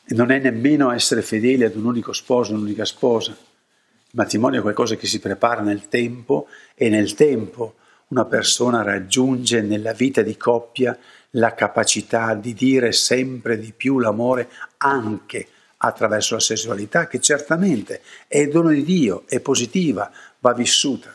e 0.04 0.14
non 0.14 0.30
è 0.30 0.38
nemmeno 0.38 0.90
essere 0.90 1.20
fedeli 1.20 1.64
ad 1.64 1.76
un 1.76 1.84
unico 1.84 2.14
sposo, 2.14 2.54
un'unica 2.54 2.87
sposa. 2.87 3.32
Il 3.32 4.12
matrimonio 4.12 4.61
è 4.61 4.62
qualcosa 4.62 4.96
che 4.96 5.06
si 5.06 5.20
prepara 5.20 5.61
nel 5.61 5.88
tempo 5.88 6.49
e 6.75 6.88
nel 6.88 7.12
tempo 7.12 7.75
una 8.08 8.25
persona 8.25 8.80
raggiunge 8.80 9.61
nella 9.61 9.92
vita 9.92 10.22
di 10.22 10.38
coppia 10.38 10.98
la 11.33 11.52
capacità 11.52 12.33
di 12.33 12.55
dire 12.55 12.90
sempre 12.92 13.59
di 13.59 13.74
più 13.76 13.98
l'amore 13.98 14.48
anche 14.78 15.48
attraverso 15.85 16.35
la 16.35 16.40
sessualità, 16.40 17.09
che 17.09 17.21
certamente 17.21 18.03
è 18.29 18.47
dono 18.47 18.71
di 18.71 18.85
Dio, 18.85 19.25
è 19.27 19.40
positiva, 19.40 20.11
va 20.38 20.53
vissuta. 20.55 21.14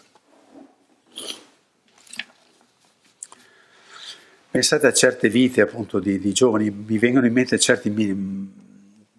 Pensate 4.49 4.88
a 4.88 4.93
certe 4.93 5.30
vite 5.30 5.62
appunto 5.62 5.99
di, 5.99 6.19
di 6.19 6.34
giovani, 6.34 6.69
mi 6.69 6.97
vengono 6.97 7.25
in 7.27 7.34
mente 7.34 7.60
certi 7.60 7.89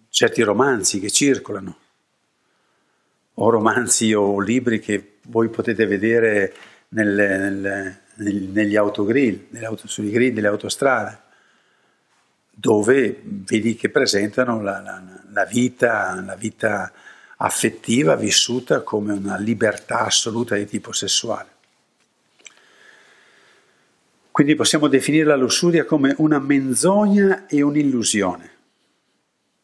certi 0.09 0.41
romanzi 0.41 0.99
che 0.99 1.09
circolano, 1.09 1.77
o 3.35 3.49
romanzi 3.49 4.13
o 4.13 4.39
libri 4.39 4.79
che 4.79 5.17
voi 5.27 5.49
potete 5.49 5.85
vedere 5.85 6.53
nelle, 6.89 7.37
nelle, 7.37 8.01
negli 8.15 8.75
autogrill, 8.75 9.47
auto, 9.61 9.87
sui 9.87 10.09
grill 10.09 10.33
delle 10.33 10.47
autostrade, 10.47 11.27
dove 12.59 13.21
vedi 13.23 13.75
che 13.75 13.89
presentano 13.89 14.61
la, 14.61 14.81
la, 14.81 15.01
la, 15.31 15.45
vita, 15.45 16.21
la 16.21 16.35
vita 16.35 16.91
affettiva 17.37 18.15
vissuta 18.15 18.81
come 18.81 19.13
una 19.13 19.37
libertà 19.37 20.01
assoluta 20.01 20.55
di 20.55 20.65
tipo 20.65 20.91
sessuale. 20.91 21.47
Quindi 24.29 24.55
possiamo 24.55 24.87
definire 24.87 25.25
la 25.25 25.37
lussuria 25.37 25.85
come 25.85 26.13
una 26.17 26.39
menzogna 26.39 27.47
e 27.47 27.61
un'illusione. 27.61 28.51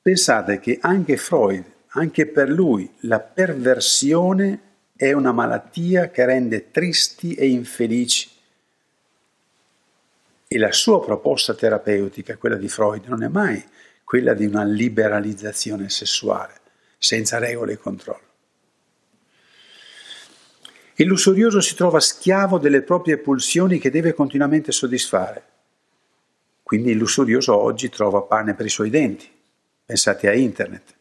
Pensate 0.02 0.60
che 0.60 0.78
anche 0.80 1.18
Freud, 1.18 1.64
anche 1.90 2.28
per 2.28 2.50
lui, 2.50 2.90
la 3.02 3.20
perversione 3.20 4.60
è 4.96 5.12
una 5.12 5.34
malattia 5.34 6.10
che 6.10 6.26
rende 6.26 6.72
tristi 6.72 7.34
e 7.36 7.48
infelici. 7.48 8.30
E 10.48 10.58
la 10.58 10.72
sua 10.72 11.04
proposta 11.04 11.54
terapeutica, 11.54 12.38
quella 12.38 12.56
di 12.56 12.68
Freud, 12.70 13.06
non 13.06 13.24
è 13.24 13.28
mai 13.28 13.64
quella 14.04 14.34
di 14.34 14.46
una 14.46 14.64
liberalizzazione 14.64 15.90
sessuale, 15.90 16.54
senza 16.98 17.40
regole 17.40 17.74
e 17.74 17.78
controllo. 17.78 18.24
Il 20.96 21.08
lussurioso 21.08 21.60
si 21.60 21.76
trova 21.76 22.00
schiavo 22.00 22.58
delle 22.58 22.82
proprie 22.82 23.18
pulsioni 23.18 23.80
che 23.80 23.90
deve 23.90 24.14
continuamente 24.14 24.72
soddisfare. 24.72 25.44
Quindi 26.64 26.92
il 26.92 26.98
lussurioso 26.98 27.56
oggi 27.56 27.90
trova 27.90 28.22
pane 28.22 28.54
per 28.54 28.66
i 28.66 28.70
suoi 28.70 28.90
denti 28.90 29.34
Pensate 29.86 30.28
a 30.28 30.34
internet, 30.34 30.96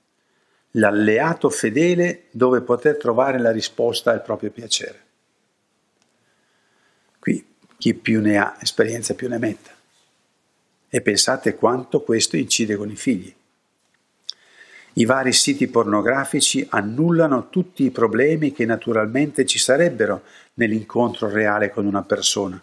l'alleato 0.73 1.49
fedele 1.49 2.25
dove 2.33 2.61
poter 2.61 2.99
trovare 2.99 3.39
la 3.39 3.51
risposta 3.51 4.11
al 4.11 4.21
proprio 4.21 4.51
piacere. 4.51 5.03
Qui 7.19 7.54
chi 7.85 7.93
più 7.93 8.23
ne 8.23 8.39
ha 8.39 8.57
esperienza 8.63 9.13
più 9.13 9.29
ne 9.29 9.37
metta. 9.37 9.71
E 10.89 11.03
pensate 11.03 11.55
quanto 11.55 12.01
questo 12.01 12.35
incide 12.35 12.77
con 12.77 12.89
i 12.91 12.97
figli. 12.97 13.31
I 14.95 15.05
vari 15.05 15.35
siti 15.35 15.67
pornografici 15.67 16.67
annullano 16.71 17.51
tutti 17.51 17.85
i 17.85 17.91
problemi 17.91 18.53
che 18.53 18.65
naturalmente 18.65 19.45
ci 19.45 19.59
sarebbero 19.59 20.23
nell'incontro 20.55 21.29
reale 21.29 21.69
con 21.69 21.85
una 21.85 22.01
persona, 22.01 22.59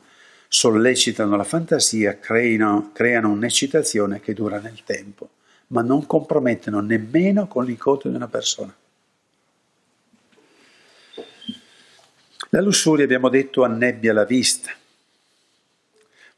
sollecitano 0.47 1.35
la 1.35 1.43
fantasia, 1.43 2.17
creano, 2.17 2.89
creano 2.91 3.29
un'eccitazione 3.29 4.21
che 4.21 4.33
dura 4.33 4.57
nel 4.57 4.81
tempo 4.83 5.29
ma 5.67 5.83
non 5.83 6.07
compromettono 6.07 6.79
nemmeno 6.79 7.47
con 7.47 7.65
l'incontro 7.65 8.09
di 8.09 8.15
una 8.15 8.27
persona. 8.27 8.75
La 12.49 12.59
lussuria, 12.59 13.05
abbiamo 13.05 13.29
detto, 13.29 13.63
annebbia 13.63 14.13
la 14.13 14.25
vista. 14.25 14.79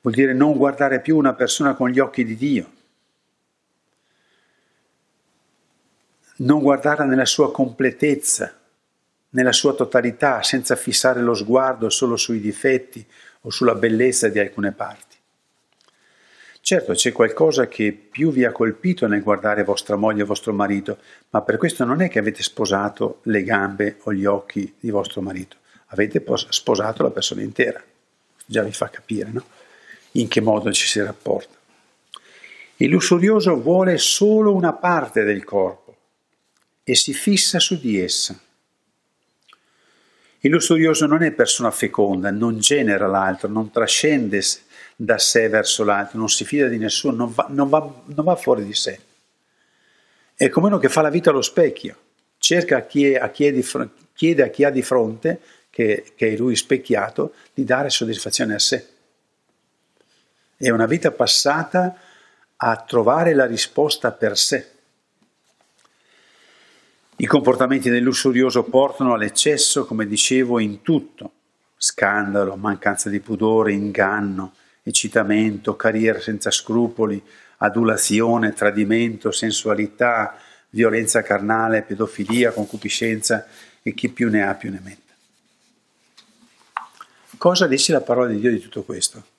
Vuol 0.04 0.16
dire 0.16 0.34
non 0.34 0.58
guardare 0.58 1.00
più 1.00 1.16
una 1.16 1.34
persona 1.34 1.76
con 1.76 1.88
gli 1.88 2.00
occhi 2.00 2.26
di 2.26 2.36
Dio. 2.36 2.72
Non 6.36 6.60
guardarla 6.62 7.06
nella 7.06 7.26
sua 7.26 7.54
completezza, 7.54 8.54
nella 9.30 9.54
sua 9.54 9.74
totalità, 9.74 10.44
senza 10.44 10.76
fissare 10.76 11.22
lo 11.22 11.34
sguardo 11.34 11.89
solo 11.89 12.18
sui 12.18 12.42
difetti 12.42 13.06
o 13.42 13.50
sulla 13.50 13.76
bellezza 13.76 14.28
di 14.28 14.39
alcune 14.39 14.74
parti. 14.74 15.16
Certo, 16.60 16.92
c'è 16.92 17.13
qualcosa 17.13 17.68
che 17.68 17.94
più 17.94 18.30
vi 18.32 18.44
ha 18.44 18.52
colpito 18.52 19.08
nel 19.08 19.24
guardare 19.24 19.63
vostra 19.63 19.96
moglie 19.96 20.24
o 20.24 20.26
vostro 20.26 20.52
marito, 20.52 20.98
ma 21.30 21.42
per 21.44 21.56
questo 21.56 21.86
non 21.86 22.02
è 22.02 22.10
che 22.10 22.20
avete 22.20 22.44
sposato 22.44 23.22
le 23.24 23.44
gambe 23.44 24.00
o 24.04 24.13
gli 24.13 24.26
occhi 24.26 24.76
di 24.78 24.89
vostro 24.89 25.22
marito, 25.22 25.56
avete 25.88 26.22
sposato 26.50 27.04
la 27.04 27.12
persona 27.12 27.42
intera. 27.42 27.82
Già 28.46 28.63
vi 28.63 28.74
fa 28.74 28.89
capire, 28.89 29.30
no? 29.32 29.46
In 30.13 30.28
che 30.28 30.41
modo 30.41 30.71
ci 30.71 30.88
si 30.88 31.02
rapporta. 31.02 31.58
Il 32.78 32.89
lussurioso 32.89 33.60
vuole 33.62 33.97
solo 33.97 34.54
una 34.54 34.73
parte 34.73 35.23
del 35.23 35.43
corpo 35.43 35.95
e 36.84 36.95
si 36.95 37.13
fissa 37.13 37.60
su 37.60 37.80
di 37.80 37.99
essa. 37.99 38.38
Il 40.39 40.52
lussurioso 40.52 41.06
non 41.06 41.23
è 41.23 41.32
persona 41.32 41.71
feconda, 41.71 42.30
non 42.30 42.60
genera 42.60 43.08
l'altro, 43.08 43.47
non 43.47 43.71
trascende 43.71 44.41
da 44.95 45.17
sé 45.17 45.47
verso 45.47 45.84
l'altro, 45.84 46.19
non 46.19 46.30
si 46.30 46.43
fida 46.43 46.67
di 46.67 46.78
nessuno, 46.78 47.15
non 47.15 47.34
va, 47.34 47.47
non 47.49 47.69
va, 47.69 48.02
non 48.06 48.26
va 48.26 48.36
fuori 48.36 48.65
di 48.65 48.73
sé. 48.73 48.99
È 50.36 50.49
come 50.49 50.67
uno 50.67 50.80
che 50.80 50.89
fa 50.89 51.02
la 51.02 51.10
vita 51.10 51.30
allo 51.30 51.41
specchio, 51.41 51.95
cerca 52.38 52.78
a 52.78 52.82
chi, 52.82 53.12
è, 53.12 53.15
a 53.15 53.30
chi 53.30 53.52
di, 53.52 53.65
chiede 54.13 54.43
a 54.43 54.49
chi 54.49 54.65
ha 54.65 54.69
di 54.69 54.82
fronte, 54.82 55.39
che, 55.69 56.12
che 56.15 56.34
è 56.34 56.36
lui 56.36 56.56
specchiato, 56.56 57.34
di 57.54 57.63
dare 57.63 57.89
soddisfazione 57.89 58.56
a 58.56 58.60
sé. 58.60 58.88
È 60.56 60.70
una 60.70 60.86
vita 60.86 61.12
passata 61.12 61.96
a 62.56 62.76
trovare 62.78 63.34
la 63.34 63.46
risposta 63.46 64.12
per 64.12 64.38
sé. 64.38 64.70
I 67.18 67.26
comportamenti 67.26 67.89
del 67.89 68.04
lussurioso 68.04 68.63
portano 68.63 69.13
all'eccesso, 69.13 69.86
come 69.86 70.08
dicevo, 70.08 70.60
in 70.60 70.82
tutto. 70.82 71.32
Scandalo, 71.78 72.56
mancanza 72.56 73.10
di 73.10 73.20
pudore, 73.20 73.74
inganno, 73.74 74.54
eccitamento, 74.84 75.76
carriera 75.76 76.20
senza 76.20 76.50
scrupoli, 76.50 77.22
adulazione, 77.58 78.54
tradimento, 78.54 79.32
sensualità, 79.32 80.38
violenza 80.70 81.22
carnale, 81.22 81.84
pedofilia, 81.84 82.52
concupiscenza 82.52 83.46
e 83.82 83.94
chi 83.94 84.10
più 84.10 84.30
ne 84.30 84.44
ha 84.44 84.54
più 84.56 84.72
ne 84.72 84.82
mette. 84.82 85.02
Cosa 87.38 87.68
dice 87.68 87.92
la 87.92 88.02
parola 88.02 88.30
di 88.30 88.39
Dio 88.39 88.52
di 88.52 88.60
tutto 88.60 88.84
questo? 88.84 89.32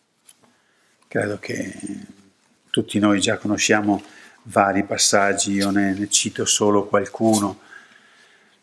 Credo 1.14 1.38
che 1.38 1.72
tutti 2.70 2.98
noi 2.98 3.20
già 3.20 3.36
conosciamo 3.36 4.02
vari 4.46 4.82
passaggi, 4.82 5.52
io 5.52 5.70
ne, 5.70 5.94
ne 5.94 6.08
cito 6.08 6.44
solo 6.44 6.86
qualcuno. 6.86 7.60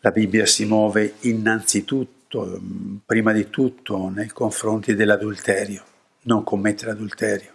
La 0.00 0.10
Bibbia 0.10 0.44
si 0.44 0.66
muove 0.66 1.14
innanzitutto, 1.20 2.60
prima 3.06 3.32
di 3.32 3.48
tutto, 3.48 4.10
nei 4.10 4.28
confronti 4.28 4.94
dell'adulterio, 4.94 5.82
non 6.24 6.44
commettere 6.44 6.90
adulterio, 6.90 7.54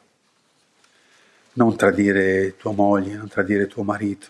non 1.54 1.78
tradire 1.78 2.56
tua 2.58 2.72
moglie, 2.72 3.18
non 3.18 3.28
tradire 3.28 3.68
tuo 3.68 3.84
marito, 3.84 4.28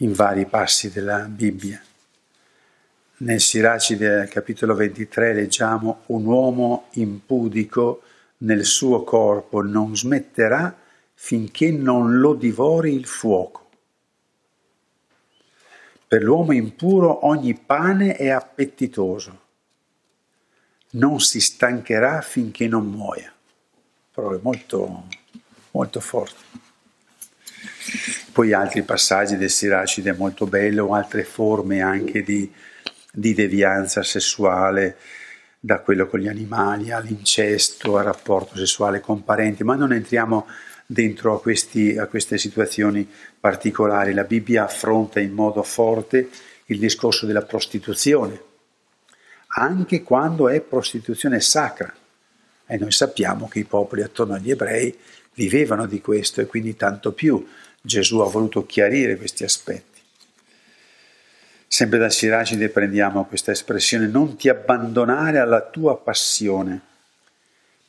in 0.00 0.12
vari 0.12 0.44
passi 0.44 0.90
della 0.92 1.20
Bibbia. 1.20 1.82
Nel 3.16 3.40
Siracide, 3.40 4.28
capitolo 4.30 4.74
23, 4.74 5.32
leggiamo 5.32 6.02
un 6.08 6.26
uomo 6.26 6.88
impudico 6.96 8.02
nel 8.38 8.64
suo 8.64 9.04
corpo 9.04 9.62
non 9.62 9.96
smetterà 9.96 10.76
finché 11.14 11.70
non 11.70 12.18
lo 12.18 12.34
divori 12.34 12.94
il 12.94 13.06
fuoco. 13.06 13.62
Per 16.06 16.22
l'uomo 16.22 16.52
impuro 16.52 17.26
ogni 17.26 17.54
pane 17.54 18.16
è 18.16 18.28
appetitoso, 18.28 19.40
non 20.90 21.20
si 21.20 21.40
stancherà 21.40 22.20
finché 22.20 22.68
non 22.68 22.86
muoia. 22.86 23.32
Parole 24.12 24.38
molto, 24.42 25.08
molto 25.72 26.00
forti. 26.00 26.42
Poi 28.32 28.52
altri 28.52 28.82
passaggi 28.82 29.36
del 29.36 29.50
Siracide 29.50 30.12
molto 30.12 30.46
bello, 30.46 30.94
altre 30.94 31.24
forme 31.24 31.80
anche 31.80 32.22
di, 32.22 32.52
di 33.12 33.34
devianza 33.34 34.02
sessuale, 34.02 34.96
da 35.64 35.78
quello 35.78 36.06
con 36.08 36.20
gli 36.20 36.28
animali 36.28 36.90
all'incesto, 36.90 37.96
al 37.96 38.04
rapporto 38.04 38.54
sessuale 38.54 39.00
con 39.00 39.24
parenti, 39.24 39.64
ma 39.64 39.74
non 39.76 39.94
entriamo 39.94 40.46
dentro 40.84 41.34
a, 41.34 41.40
questi, 41.40 41.96
a 41.96 42.06
queste 42.06 42.36
situazioni 42.36 43.08
particolari. 43.40 44.12
La 44.12 44.24
Bibbia 44.24 44.64
affronta 44.64 45.20
in 45.20 45.32
modo 45.32 45.62
forte 45.62 46.28
il 46.66 46.78
discorso 46.78 47.24
della 47.24 47.40
prostituzione, 47.40 48.42
anche 49.56 50.02
quando 50.02 50.50
è 50.50 50.60
prostituzione 50.60 51.40
sacra. 51.40 51.90
E 52.66 52.76
noi 52.76 52.92
sappiamo 52.92 53.48
che 53.48 53.60
i 53.60 53.64
popoli 53.64 54.02
attorno 54.02 54.34
agli 54.34 54.50
ebrei 54.50 54.94
vivevano 55.32 55.86
di 55.86 56.02
questo 56.02 56.42
e 56.42 56.46
quindi 56.46 56.76
tanto 56.76 57.12
più 57.12 57.42
Gesù 57.80 58.18
ha 58.18 58.28
voluto 58.28 58.66
chiarire 58.66 59.16
questi 59.16 59.44
aspetti. 59.44 59.93
Sempre 61.74 61.98
da 61.98 62.08
Siracide 62.08 62.68
prendiamo 62.68 63.24
questa 63.24 63.50
espressione, 63.50 64.06
non 64.06 64.36
ti 64.36 64.48
abbandonare 64.48 65.40
alla 65.40 65.60
tua 65.60 65.98
passione, 65.98 66.80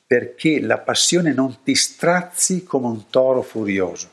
perché 0.08 0.60
la 0.60 0.80
passione 0.80 1.34
non 1.34 1.62
ti 1.62 1.76
strazi 1.76 2.64
come 2.64 2.88
un 2.88 3.12
toro 3.12 3.44
furioso. 3.44 4.10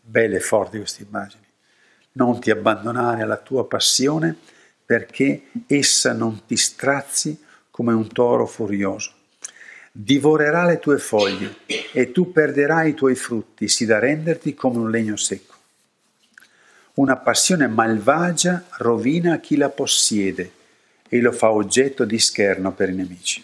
Belle 0.00 0.36
e 0.36 0.40
forti 0.40 0.78
queste 0.78 1.02
immagini. 1.02 1.42
Non 2.12 2.38
ti 2.38 2.52
abbandonare 2.52 3.22
alla 3.22 3.36
tua 3.36 3.66
passione 3.66 4.36
perché 4.86 5.46
essa 5.66 6.12
non 6.12 6.42
ti 6.46 6.56
strazi 6.56 7.36
come 7.68 7.92
un 7.92 8.06
toro 8.12 8.46
furioso. 8.46 9.12
Divorerà 9.90 10.66
le 10.66 10.78
tue 10.78 10.98
foglie 10.98 11.56
e 11.92 12.12
tu 12.12 12.30
perderai 12.30 12.90
i 12.90 12.94
tuoi 12.94 13.16
frutti, 13.16 13.66
sì 13.66 13.86
da 13.86 13.98
renderti 13.98 14.54
come 14.54 14.78
un 14.78 14.88
legno 14.88 15.16
secco. 15.16 15.58
Una 17.00 17.16
passione 17.16 17.66
malvagia 17.66 18.62
rovina 18.76 19.38
chi 19.38 19.56
la 19.56 19.70
possiede 19.70 20.52
e 21.08 21.18
lo 21.22 21.32
fa 21.32 21.50
oggetto 21.50 22.04
di 22.04 22.18
scherno 22.18 22.74
per 22.74 22.90
i 22.90 22.94
nemici. 22.94 23.42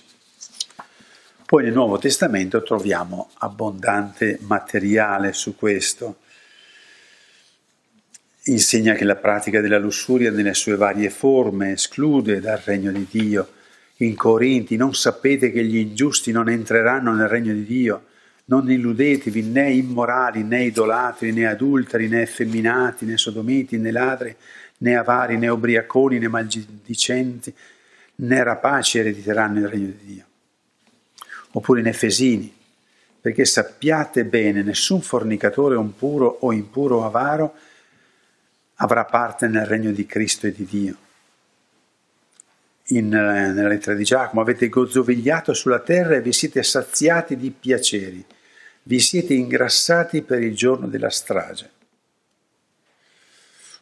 Poi 1.46 1.62
nel 1.62 1.72
Nuovo 1.72 1.96
Testamento 1.96 2.62
troviamo 2.62 3.30
abbondante 3.38 4.36
materiale 4.42 5.32
su 5.32 5.56
questo. 5.56 6.18
Insegna 8.44 8.92
che 8.92 9.04
la 9.04 9.16
pratica 9.16 9.62
della 9.62 9.78
lussuria 9.78 10.30
nelle 10.30 10.52
sue 10.52 10.76
varie 10.76 11.08
forme 11.08 11.72
esclude 11.72 12.40
dal 12.40 12.58
regno 12.58 12.92
di 12.92 13.06
Dio. 13.10 13.52
In 14.00 14.16
Corinti 14.16 14.76
non 14.76 14.94
sapete 14.94 15.50
che 15.50 15.64
gli 15.64 15.78
ingiusti 15.78 16.30
non 16.30 16.50
entreranno 16.50 17.14
nel 17.14 17.28
regno 17.28 17.54
di 17.54 17.64
Dio 17.64 18.04
non 18.48 18.70
illudetevi 18.70 19.42
né 19.42 19.72
immorali, 19.72 20.44
né 20.44 20.64
idolatri, 20.64 21.32
né 21.32 21.46
adulteri, 21.46 22.08
né 22.08 22.22
effeminati, 22.22 23.04
né 23.04 23.16
sodomiti, 23.16 23.76
né 23.76 23.90
ladri, 23.90 24.36
né 24.78 24.96
avari, 24.96 25.36
né 25.36 25.48
ubriaconi, 25.48 26.18
né 26.18 26.28
maldicenti, 26.28 27.52
né 28.16 28.42
rapaci 28.42 28.98
erediteranno 28.98 29.58
il 29.60 29.68
regno 29.68 29.86
di 29.86 30.06
Dio. 30.06 30.24
Oppure 31.52 31.80
in 31.80 31.86
Efesini, 31.86 32.54
perché 33.20 33.44
sappiate 33.44 34.24
bene, 34.24 34.62
nessun 34.62 35.00
fornicatore 35.00 35.74
o 35.74 35.80
impuro 35.80 36.38
o 36.42 36.52
impuro 36.52 36.98
o 36.98 37.04
avaro 37.04 37.54
avrà 38.76 39.04
parte 39.06 39.48
nel 39.48 39.66
regno 39.66 39.90
di 39.90 40.06
Cristo 40.06 40.46
e 40.46 40.52
di 40.52 40.64
Dio. 40.64 40.96
In, 42.90 43.12
eh, 43.12 43.52
nella 43.52 43.66
lettera 43.66 43.96
di 43.96 44.04
Giacomo 44.04 44.40
avete 44.40 44.68
gozzovigliato 44.68 45.52
sulla 45.52 45.80
terra 45.80 46.14
e 46.14 46.20
vi 46.20 46.32
siete 46.32 46.62
saziati 46.62 47.36
di 47.36 47.50
piaceri 47.50 48.24
vi 48.88 49.00
siete 49.00 49.34
ingrassati 49.34 50.22
per 50.22 50.42
il 50.42 50.54
giorno 50.54 50.86
della 50.86 51.10
strage. 51.10 51.70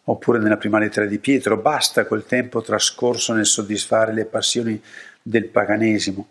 Oppure 0.05 0.39
nella 0.39 0.57
prima 0.57 0.79
lettera 0.79 1.07
di 1.07 1.19
Pietro, 1.19 1.59
basta 1.59 2.07
quel 2.07 2.25
tempo 2.25 2.63
trascorso 2.63 3.33
nel 3.33 3.47
soddisfare 3.47 4.13
le 4.13 4.25
passioni 4.25 4.81
del 5.21 5.49
paganesimo, 5.49 6.29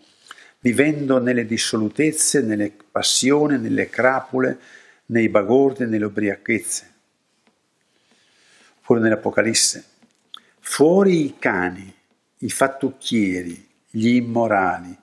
vivendo 0.60 1.18
nelle 1.18 1.46
dissolutezze, 1.46 2.40
nelle 2.40 2.72
passioni, 2.90 3.58
nelle 3.58 3.88
crapule, 3.88 4.58
nei 5.06 5.28
bagordi, 5.28 5.86
nelle 5.86 6.06
ubriachezze. 6.06 6.92
Oppure 8.80 9.00
nell'Apocalisse, 9.00 9.84
fuori 10.58 11.26
i 11.26 11.34
cani, 11.38 11.94
i 12.38 12.50
fattucchieri, 12.50 13.68
gli 13.90 14.08
immorali, 14.08 14.96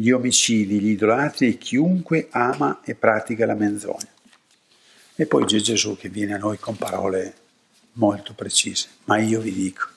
gli 0.00 0.10
omicidi, 0.10 0.78
gli 0.78 0.90
idolatri 0.90 1.48
e 1.48 1.58
chiunque 1.58 2.28
ama 2.30 2.82
e 2.84 2.94
pratica 2.94 3.44
la 3.46 3.54
menzogna. 3.54 4.06
E 5.16 5.26
poi 5.26 5.44
c'è 5.44 5.58
Gesù 5.58 5.96
che 5.96 6.08
viene 6.08 6.34
a 6.34 6.38
noi 6.38 6.56
con 6.56 6.76
parole 6.76 7.34
molto 7.94 8.32
precise. 8.32 8.90
Ma 9.06 9.18
io 9.18 9.40
vi 9.40 9.52
dico, 9.52 9.88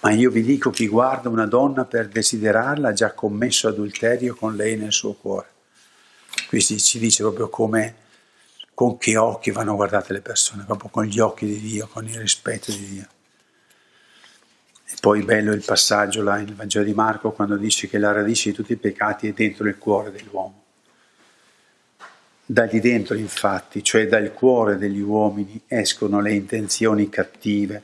ma 0.00 0.12
io 0.12 0.30
vi 0.30 0.42
dico 0.42 0.70
chi 0.70 0.88
guarda 0.88 1.28
una 1.28 1.44
donna 1.44 1.84
per 1.84 2.08
desiderarla 2.08 2.88
ha 2.88 2.92
già 2.94 3.12
commesso 3.12 3.68
adulterio 3.68 4.34
con 4.34 4.56
lei 4.56 4.78
nel 4.78 4.92
suo 4.92 5.12
cuore. 5.12 5.48
Qui 6.48 6.62
ci 6.62 6.98
dice 6.98 7.22
proprio 7.22 7.50
come, 7.50 7.96
con 8.72 8.96
che 8.96 9.18
occhi 9.18 9.50
vanno 9.50 9.74
guardate 9.74 10.14
le 10.14 10.22
persone, 10.22 10.64
proprio 10.64 10.88
con 10.88 11.04
gli 11.04 11.20
occhi 11.20 11.44
di 11.44 11.60
Dio, 11.60 11.86
con 11.86 12.08
il 12.08 12.18
rispetto 12.18 12.72
di 12.72 12.86
Dio. 12.88 13.08
Poi 14.98 15.22
bello 15.22 15.52
il 15.52 15.62
passaggio 15.64 16.22
là 16.22 16.36
nel 16.36 16.54
Vangelo 16.54 16.84
di 16.84 16.92
Marco 16.92 17.32
quando 17.32 17.56
dice 17.56 17.88
che 17.88 17.98
la 17.98 18.12
radice 18.12 18.50
di 18.50 18.56
tutti 18.56 18.72
i 18.72 18.76
peccati 18.76 19.28
è 19.28 19.32
dentro 19.32 19.66
il 19.66 19.78
cuore 19.78 20.10
dell'uomo. 20.10 20.64
Da 22.44 22.66
di 22.66 22.80
dentro, 22.80 23.14
infatti, 23.14 23.82
cioè 23.84 24.08
dal 24.08 24.32
cuore 24.32 24.76
degli 24.76 25.00
uomini, 25.00 25.62
escono 25.68 26.20
le 26.20 26.32
intenzioni 26.32 27.08
cattive, 27.08 27.80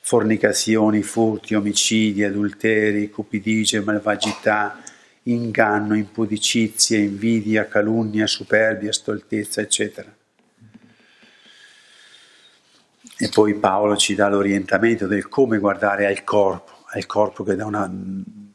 fornicazioni, 0.00 1.02
furti, 1.02 1.54
omicidi, 1.54 2.22
adulteri, 2.22 3.10
cupidigie, 3.10 3.80
malvagità, 3.80 4.80
inganno, 5.24 5.96
impudicizie, 5.96 6.98
invidia, 6.98 7.66
calunnia, 7.66 8.26
superbia, 8.26 8.92
stoltezza, 8.92 9.60
eccetera. 9.60 10.14
E 13.22 13.28
poi 13.28 13.54
Paolo 13.54 13.96
ci 13.96 14.16
dà 14.16 14.28
l'orientamento 14.28 15.06
del 15.06 15.28
come 15.28 15.58
guardare 15.58 16.06
al 16.06 16.24
corpo, 16.24 16.72
al 16.86 17.06
corpo 17.06 17.44
che 17.44 17.52
una, 17.52 17.88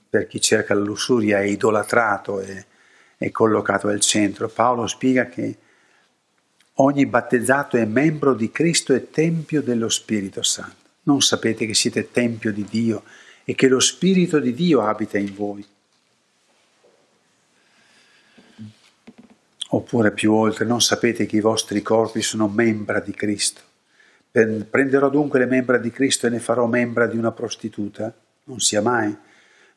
per 0.10 0.28
chi 0.28 0.42
cerca 0.42 0.74
la 0.74 0.82
lussuria 0.82 1.40
è 1.40 1.46
idolatrato 1.46 2.42
e 2.42 2.66
è 3.16 3.32
collocato 3.32 3.88
al 3.88 4.02
centro. 4.02 4.50
Paolo 4.50 4.86
spiega 4.86 5.28
che 5.28 5.58
ogni 6.74 7.06
battezzato 7.06 7.78
è 7.78 7.86
membro 7.86 8.34
di 8.34 8.52
Cristo 8.52 8.94
e 8.94 9.10
tempio 9.10 9.62
dello 9.62 9.88
Spirito 9.88 10.44
Santo. 10.44 10.90
Non 11.04 11.22
sapete 11.22 11.66
che 11.66 11.74
siete 11.74 12.12
tempio 12.12 12.52
di 12.52 12.66
Dio 12.70 13.04
e 13.46 13.56
che 13.56 13.70
lo 13.70 13.80
Spirito 13.80 14.38
di 14.38 14.54
Dio 14.54 14.82
abita 14.82 15.18
in 15.18 15.34
voi. 15.34 15.66
Oppure 19.70 20.12
più 20.12 20.34
oltre, 20.34 20.66
non 20.66 20.82
sapete 20.82 21.26
che 21.26 21.38
i 21.38 21.40
vostri 21.40 21.82
corpi 21.82 22.22
sono 22.22 22.50
membra 22.50 23.00
di 23.00 23.14
Cristo 23.14 23.67
Prenderò 24.46 25.10
dunque 25.10 25.40
le 25.40 25.46
membra 25.46 25.78
di 25.78 25.90
Cristo 25.90 26.28
e 26.28 26.30
ne 26.30 26.40
farò 26.40 26.68
membra 26.68 27.08
di 27.08 27.18
una 27.18 27.32
prostituta? 27.32 28.14
Non 28.44 28.60
sia 28.60 28.82
mai. 28.82 29.16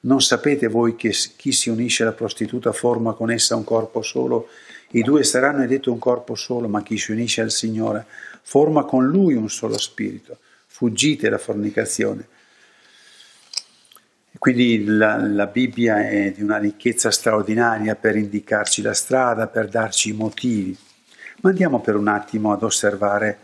Non 0.01 0.21
sapete 0.21 0.67
voi 0.67 0.97
che 0.97 1.15
chi 1.37 1.53
si 1.53 1.71
unisce 1.71 2.03
alla 2.03 2.13
prostituta 2.13 2.73
forma 2.73 3.13
con 3.13 3.31
essa 3.31 3.57
un 3.57 3.65
corpo 3.65 4.03
solo? 4.03 4.49
I 4.91 5.03
due 5.03 5.23
saranno 5.25 5.67
detto 5.67 5.93
un 5.93 5.99
corpo 5.99 6.35
solo, 6.35 6.69
ma 6.69 6.83
chi 6.83 6.99
si 6.99 7.13
unisce 7.13 7.41
al 7.41 7.51
Signore 7.51 8.07
forma 8.43 8.85
con 8.85 9.07
lui 9.07 9.35
un 9.35 9.49
solo 9.49 9.79
spirito. 9.79 10.39
Fuggite 10.67 11.29
la 11.31 11.39
fornicazione. 11.39 12.27
Quindi 14.39 14.85
la, 14.85 15.17
la, 15.17 15.47
Bibbia 15.47 16.09
è 16.09 16.33
di 16.33 16.43
una 16.43 16.57
ricchezza 16.57 17.11
straordinaria 17.11 17.95
per 17.95 18.17
indicarci 18.17 18.81
la 18.81 18.95
strada, 18.95 19.49
per 19.49 19.69
darci 19.69 20.11
i 20.11 20.15
motivi. 20.15 20.77
Ma 21.43 21.51
andiamo 21.51 21.81
per 21.81 21.97
un 21.97 22.09
attimo 22.09 22.53
ad 22.53 22.63
osservare 22.63 23.39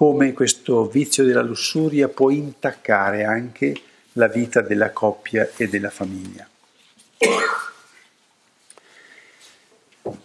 come 0.00 0.32
questo 0.32 0.88
vizio 0.88 1.24
della 1.24 1.42
lussuria 1.42 2.08
può 2.08 2.30
intaccare 2.30 3.24
anche 3.24 3.78
la 4.12 4.28
vita 4.28 4.62
della 4.62 4.92
coppia 4.92 5.50
e 5.58 5.68
della 5.68 5.90
famiglia. 5.90 6.48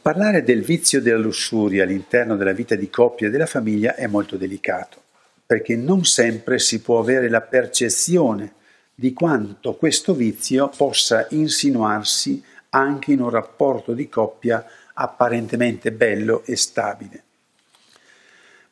Parlare 0.02 0.44
del 0.44 0.64
vizio 0.64 1.02
della 1.02 1.18
lussuria 1.18 1.84
all'interno 1.84 2.38
della 2.38 2.54
vita 2.54 2.76
di 2.76 2.90
coppia 2.90 3.28
e 3.28 3.30
della 3.30 3.46
famiglia 3.46 3.96
è 3.96 4.08
molto 4.08 4.38
delicato, 4.38 5.02
perché 5.46 5.76
non 5.76 6.06
sempre 6.06 6.58
si 6.58 6.80
può 6.80 7.00
avere 7.00 7.28
la 7.28 7.42
percezione 7.42 8.54
di 8.96 9.12
quanto 9.12 9.76
questo 9.76 10.14
vizio 10.14 10.70
possa 10.70 11.28
insinuarsi 11.32 12.42
anche 12.70 13.12
in 13.12 13.20
un 13.20 13.30
rapporto 13.30 13.92
di 13.92 14.08
coppia 14.08 14.66
apparentemente 14.94 15.92
bello 15.92 16.44
e 16.46 16.56
stabile. 16.56 17.25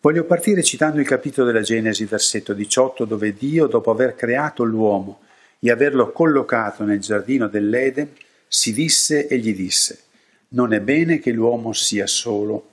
Voglio 0.04 0.26
partire 0.26 0.64
citando 0.64 1.00
il 1.00 1.08
capitolo 1.08 1.48
della 1.48 1.62
Genesi, 1.62 2.04
versetto 2.04 2.52
18, 2.52 3.06
dove 3.06 3.34
Dio, 3.34 3.68
dopo 3.68 3.90
aver 3.90 4.16
creato 4.16 4.66
l'uomo 4.66 5.22
e 5.60 5.72
averlo 5.72 6.12
collocato 6.12 6.84
nel 6.84 7.00
giardino 7.00 7.48
dell'Eden, 7.48 8.10
si 8.46 8.74
disse 8.74 9.28
e 9.28 9.38
gli 9.38 9.56
disse, 9.56 10.02
non 10.50 10.74
è 10.74 10.82
bene 10.82 11.20
che 11.20 11.32
l'uomo 11.32 11.72
sia 11.72 12.06
solo, 12.06 12.72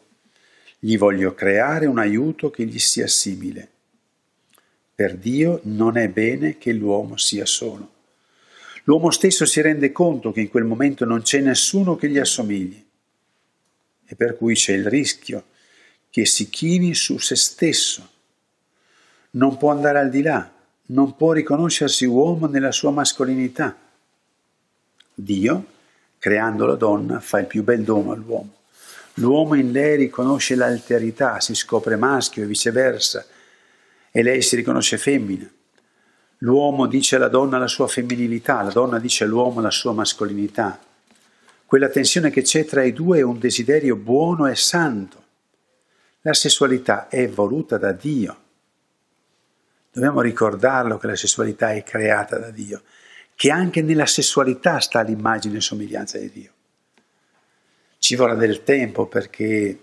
gli 0.81 0.99
voglio 0.99 1.33
creare 1.33 1.87
un 1.87 2.01
aiuto 2.01 2.51
che 2.51 2.65
gli 2.65 2.81
sia 2.81 3.07
simile. 3.07 3.69
Per 4.93 5.15
Dio 5.15 5.61
non 5.63 5.97
è 5.97 6.09
bene 6.09 6.59
che 6.59 6.73
l'uomo 6.73 7.17
sia 7.17 7.47
solo. 7.47 7.93
L'uomo 8.83 9.13
stesso 9.13 9.47
si 9.47 9.61
rende 9.61 9.93
conto 9.93 10.33
che 10.33 10.41
in 10.41 10.49
quel 10.49 10.65
momento 10.65 11.05
non 11.05 11.23
c'è 11.23 11.39
nessuno 11.39 11.95
che 11.95 12.11
gli 12.11 12.19
assomigli 12.19 12.85
e 14.05 14.17
per 14.17 14.37
cui 14.37 14.55
c'è 14.55 14.73
il 14.73 14.89
rischio 14.89 15.45
che 16.11 16.27
si 16.27 16.51
chini 16.51 16.95
su 16.95 17.19
se 17.19 17.37
stesso. 17.37 18.09
Non 19.33 19.57
può 19.57 19.71
andare 19.71 19.99
al 19.99 20.11
di 20.11 20.23
là, 20.23 20.51
non 20.87 21.15
può 21.17 21.33
riconoscersi 21.33 22.05
uomo 22.05 22.47
nella 22.47 22.73
sua 22.73 22.91
mascolinità. 22.91 23.77
Dio, 25.15 25.65
creando 26.19 26.67
la 26.67 26.75
donna, 26.75 27.21
fa 27.21 27.39
il 27.39 27.47
più 27.47 27.63
bel 27.63 27.85
dono 27.85 28.13
all'uomo. 28.13 28.55
L'uomo 29.15 29.55
in 29.55 29.71
lei 29.71 29.97
riconosce 29.97 30.55
l'alterità, 30.55 31.41
si 31.41 31.55
scopre 31.55 31.97
maschio 31.97 32.43
e 32.43 32.47
viceversa, 32.47 33.25
e 34.11 34.23
lei 34.23 34.43
si 34.43 34.57
riconosce 34.57 34.99
femmina. 34.99 35.49
L'uomo 36.39 36.87
dice 36.87 37.17
alla 37.17 37.29
donna 37.29 37.59
la 37.59 37.67
sua 37.67 37.87
femminilità, 37.87 38.63
la 38.63 38.71
donna 38.71 38.99
dice 38.99 39.25
all'uomo 39.25 39.61
la 39.61 39.71
sua 39.71 39.93
mascolinità. 39.93 40.81
Quella 41.67 41.89
tensione 41.89 42.31
che 42.31 42.43
c'è 42.43 42.65
tra 42.65 42.83
i 42.83 42.93
due 42.93 43.19
è 43.19 43.23
un 43.23 43.39
desiderio 43.39 43.95
buono 43.95 44.47
e 44.47 44.57
santo. 44.57 45.20
La 46.23 46.35
sessualità 46.35 47.09
è 47.09 47.29
voluta 47.29 47.79
da 47.79 47.93
Dio. 47.93 48.39
Dobbiamo 49.91 50.21
ricordarlo 50.21 50.99
che 50.99 51.07
la 51.07 51.17
sessualità 51.17 51.73
è 51.73 51.83
creata 51.83 52.39
da 52.39 52.51
Dio, 52.51 52.83
che 53.35 53.51
anche 53.51 53.81
nella 53.81 54.07
sessualità 54.07 54.81
sta 54.81 55.01
l'immagine 55.01 55.57
e 55.57 55.61
somiglianza 55.63 56.19
di 56.19 56.31
Dio. 56.31 56.53
Ci 57.99 58.15
vorrà 58.17 58.35
del 58.35 58.63
tempo 58.63 59.07
perché 59.07 59.79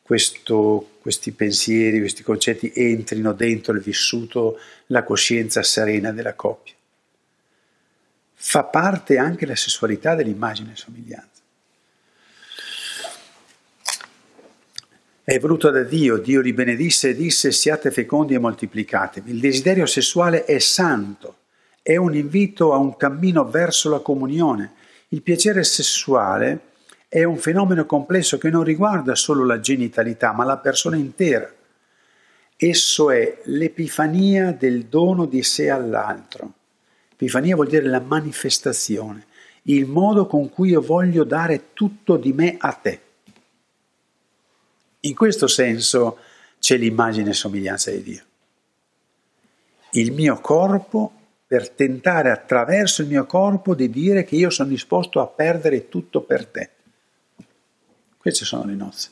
questo, 0.00 0.92
questi 1.00 1.32
pensieri, 1.32 1.98
questi 1.98 2.22
concetti 2.22 2.72
entrino 2.74 3.32
dentro 3.32 3.74
il 3.74 3.80
vissuto, 3.80 4.58
la 4.86 5.02
coscienza 5.02 5.62
serena 5.62 6.12
della 6.12 6.34
coppia. 6.34 6.74
Fa 8.34 8.64
parte 8.64 9.18
anche 9.18 9.44
la 9.44 9.56
sessualità 9.56 10.14
dell'immagine 10.14 10.72
e 10.72 10.76
somiglianza. 10.76 11.37
È 15.28 15.38
voluto 15.38 15.68
da 15.68 15.82
Dio, 15.82 16.16
Dio 16.16 16.40
li 16.40 16.54
benedisse 16.54 17.10
e 17.10 17.14
disse 17.14 17.52
siate 17.52 17.90
fecondi 17.90 18.32
e 18.32 18.38
moltiplicatevi. 18.38 19.30
Il 19.30 19.40
desiderio 19.40 19.84
sessuale 19.84 20.46
è 20.46 20.58
santo, 20.58 21.40
è 21.82 21.96
un 21.96 22.14
invito 22.14 22.72
a 22.72 22.78
un 22.78 22.96
cammino 22.96 23.44
verso 23.44 23.90
la 23.90 23.98
comunione. 23.98 24.72
Il 25.08 25.20
piacere 25.20 25.64
sessuale 25.64 26.60
è 27.08 27.24
un 27.24 27.36
fenomeno 27.36 27.84
complesso 27.84 28.38
che 28.38 28.48
non 28.48 28.64
riguarda 28.64 29.14
solo 29.14 29.44
la 29.44 29.60
genitalità, 29.60 30.32
ma 30.32 30.44
la 30.44 30.56
persona 30.56 30.96
intera. 30.96 31.52
Esso 32.56 33.10
è 33.10 33.42
l'epifania 33.44 34.52
del 34.52 34.86
dono 34.86 35.26
di 35.26 35.42
sé 35.42 35.68
all'altro. 35.68 36.54
Epifania 37.12 37.54
vuol 37.54 37.68
dire 37.68 37.84
la 37.84 38.00
manifestazione, 38.00 39.26
il 39.64 39.84
modo 39.84 40.26
con 40.26 40.48
cui 40.48 40.70
io 40.70 40.80
voglio 40.80 41.24
dare 41.24 41.74
tutto 41.74 42.16
di 42.16 42.32
me 42.32 42.56
a 42.58 42.72
te. 42.72 43.00
In 45.08 45.14
questo 45.14 45.46
senso 45.46 46.18
c'è 46.58 46.76
l'immagine 46.76 47.30
e 47.30 47.34
somiglianza 47.34 47.90
di 47.90 48.02
Dio. 48.02 48.22
Il 49.92 50.12
mio 50.12 50.38
corpo 50.40 51.12
per 51.46 51.70
tentare 51.70 52.30
attraverso 52.30 53.00
il 53.00 53.08
mio 53.08 53.24
corpo 53.24 53.74
di 53.74 53.88
dire 53.88 54.22
che 54.24 54.36
io 54.36 54.50
sono 54.50 54.68
disposto 54.68 55.20
a 55.20 55.26
perdere 55.26 55.88
tutto 55.88 56.20
per 56.20 56.46
te. 56.46 56.70
Queste 58.18 58.44
sono 58.44 58.64
le 58.64 58.74
nozze. 58.74 59.10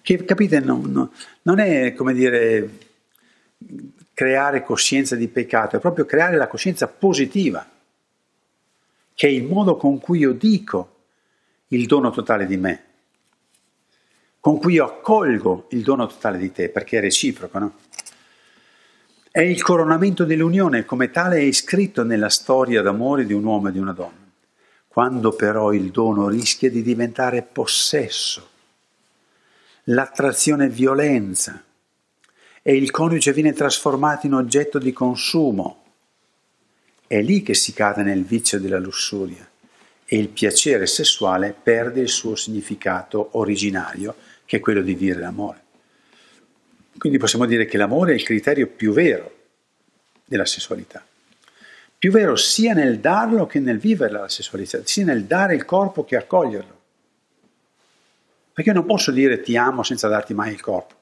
Che 0.00 0.24
capite, 0.24 0.60
non, 0.60 1.10
non 1.42 1.58
è 1.58 1.92
come 1.94 2.14
dire 2.14 2.78
creare 4.12 4.62
coscienza 4.62 5.16
di 5.16 5.26
peccato, 5.26 5.76
è 5.76 5.80
proprio 5.80 6.04
creare 6.04 6.36
la 6.36 6.46
coscienza 6.46 6.86
positiva, 6.86 7.68
che 9.12 9.26
è 9.26 9.30
il 9.30 9.42
modo 9.42 9.76
con 9.76 9.98
cui 9.98 10.20
io 10.20 10.32
dico 10.32 10.92
il 11.68 11.86
dono 11.86 12.10
totale 12.10 12.46
di 12.46 12.56
me 12.56 12.92
con 14.44 14.58
cui 14.58 14.74
io 14.74 14.84
accolgo 14.84 15.68
il 15.70 15.82
dono 15.82 16.06
totale 16.06 16.36
di 16.36 16.52
te, 16.52 16.68
perché 16.68 16.98
è 16.98 17.00
reciproco, 17.00 17.58
no? 17.58 17.74
È 19.30 19.40
il 19.40 19.62
coronamento 19.62 20.26
dell'unione, 20.26 20.84
come 20.84 21.10
tale 21.10 21.38
è 21.38 21.40
iscritto 21.40 22.04
nella 22.04 22.28
storia 22.28 22.82
d'amore 22.82 23.24
di 23.24 23.32
un 23.32 23.42
uomo 23.42 23.68
e 23.68 23.72
di 23.72 23.78
una 23.78 23.92
donna. 23.92 24.30
Quando 24.86 25.32
però 25.32 25.72
il 25.72 25.90
dono 25.90 26.28
rischia 26.28 26.68
di 26.68 26.82
diventare 26.82 27.40
possesso, 27.40 28.50
l'attrazione 29.84 30.66
è 30.66 30.68
violenza 30.68 31.64
e 32.60 32.76
il 32.76 32.90
coniuge 32.90 33.32
viene 33.32 33.54
trasformato 33.54 34.26
in 34.26 34.34
oggetto 34.34 34.78
di 34.78 34.92
consumo, 34.92 35.84
è 37.06 37.18
lì 37.22 37.40
che 37.40 37.54
si 37.54 37.72
cade 37.72 38.02
nel 38.02 38.24
vizio 38.24 38.60
della 38.60 38.78
lussuria 38.78 39.48
e 40.04 40.18
il 40.18 40.28
piacere 40.28 40.86
sessuale 40.86 41.56
perde 41.62 42.02
il 42.02 42.10
suo 42.10 42.36
significato 42.36 43.30
originario 43.38 44.14
che 44.44 44.56
è 44.58 44.60
quello 44.60 44.82
di 44.82 44.96
dire 44.96 45.20
l'amore. 45.20 45.62
Quindi 46.98 47.18
possiamo 47.18 47.46
dire 47.46 47.66
che 47.66 47.76
l'amore 47.76 48.12
è 48.12 48.14
il 48.14 48.22
criterio 48.22 48.66
più 48.66 48.92
vero 48.92 49.32
della 50.24 50.46
sessualità. 50.46 51.04
Più 51.98 52.10
vero 52.12 52.36
sia 52.36 52.74
nel 52.74 52.98
darlo 53.00 53.46
che 53.46 53.60
nel 53.60 53.78
vivere 53.78 54.12
la 54.12 54.28
sessualità, 54.28 54.80
sia 54.84 55.04
nel 55.04 55.24
dare 55.24 55.54
il 55.54 55.64
corpo 55.64 56.04
che 56.04 56.16
accoglierlo. 56.16 56.80
Perché 58.52 58.70
io 58.70 58.76
non 58.76 58.86
posso 58.86 59.10
dire 59.10 59.40
ti 59.40 59.56
amo 59.56 59.82
senza 59.82 60.06
darti 60.06 60.34
mai 60.34 60.52
il 60.52 60.60
corpo. 60.60 60.94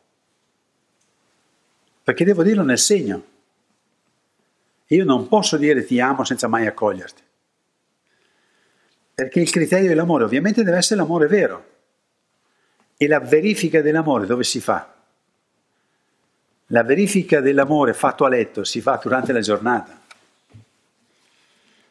Perché 2.03 2.25
devo 2.25 2.43
dirlo 2.43 2.63
nel 2.63 2.79
segno. 2.79 3.25
Io 4.87 5.05
non 5.05 5.29
posso 5.29 5.57
dire 5.57 5.85
ti 5.85 6.01
amo 6.01 6.25
senza 6.25 6.49
mai 6.49 6.67
accoglierti. 6.67 7.23
Perché 9.15 9.41
il 9.41 9.51
criterio 9.51 9.89
dell'amore 9.89 10.25
ovviamente 10.25 10.63
deve 10.63 10.79
essere 10.79 11.01
l'amore 11.01 11.27
vero. 11.27 11.71
E 13.03 13.09
la 13.09 13.19
verifica 13.19 13.83
dell'amore 13.83 14.27
dove 14.27 14.45
si 14.45 14.61
fa? 14.61 14.95
La 16.67 16.85
verifica 16.85 17.41
dell'amore 17.41 17.95
fatto 17.95 18.25
a 18.25 18.29
letto 18.29 18.63
si 18.63 18.81
fa 18.81 19.01
durante 19.03 19.33
la 19.33 19.41
giornata, 19.41 20.01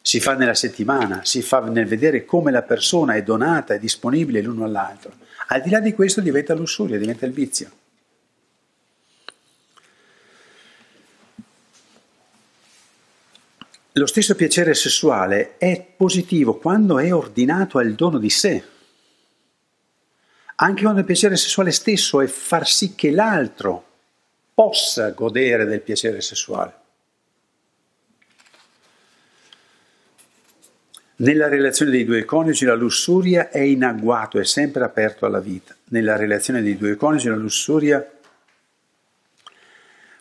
si 0.01 0.21
fa 0.21 0.35
nella 0.35 0.53
settimana, 0.53 1.19
si 1.25 1.41
fa 1.41 1.59
nel 1.59 1.85
vedere 1.85 2.23
come 2.23 2.49
la 2.49 2.61
persona 2.61 3.15
è 3.15 3.23
donata 3.23 3.73
e 3.73 3.79
disponibile 3.79 4.39
l'uno 4.39 4.63
all'altro. 4.63 5.11
Al 5.47 5.61
di 5.61 5.69
là 5.69 5.81
di 5.81 5.93
questo 5.93 6.21
diventa 6.21 6.53
lussuria, 6.53 6.97
diventa 6.97 7.25
il 7.25 7.33
vizio. 7.33 7.71
Lo 13.91 14.05
stesso 14.05 14.33
piacere 14.35 14.73
sessuale 14.73 15.57
è 15.57 15.85
positivo 15.93 16.55
quando 16.55 16.99
è 16.99 17.13
ordinato 17.13 17.79
al 17.79 17.95
dono 17.95 18.17
di 18.17 18.29
sé, 18.29 18.63
anche 20.63 20.83
quando 20.83 20.99
il 20.99 21.05
piacere 21.05 21.35
sessuale 21.37 21.71
stesso 21.71 22.21
è 22.21 22.27
far 22.27 22.67
sì 22.67 22.93
che 22.93 23.09
l'altro 23.09 23.83
possa 24.53 25.09
godere 25.09 25.65
del 25.65 25.81
piacere 25.81 26.21
sessuale. 26.21 26.79
Nella 31.17 31.47
relazione 31.47 31.91
dei 31.91 32.05
due 32.05 32.25
coniugi 32.25 32.65
la 32.65 32.75
lussuria 32.75 33.49
è 33.49 33.59
in 33.59 33.83
agguato, 33.83 34.39
è 34.39 34.43
sempre 34.43 34.83
aperto 34.83 35.25
alla 35.25 35.39
vita. 35.39 35.75
Nella 35.85 36.15
relazione 36.15 36.61
dei 36.61 36.77
due 36.77 36.95
coniugi 36.95 37.27
la 37.27 37.35
lussuria 37.35 38.07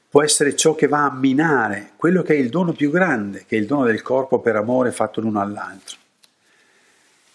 può 0.09 0.22
essere 0.22 0.57
ciò 0.57 0.74
che 0.74 0.88
va 0.88 1.05
a 1.05 1.12
minare 1.12 1.92
quello 1.96 2.22
che 2.22 2.35
è 2.35 2.38
il 2.38 2.48
dono 2.48 2.72
più 2.72 2.90
grande, 2.90 3.44
che 3.46 3.57
è 3.57 3.59
il 3.59 3.66
dono 3.66 3.85
del 3.85 4.03
corpo 4.03 4.40
per 4.40 4.57
amore 4.57 4.90
fatto 4.90 5.20
l'uno 5.20 5.40
all'altro. 5.40 5.99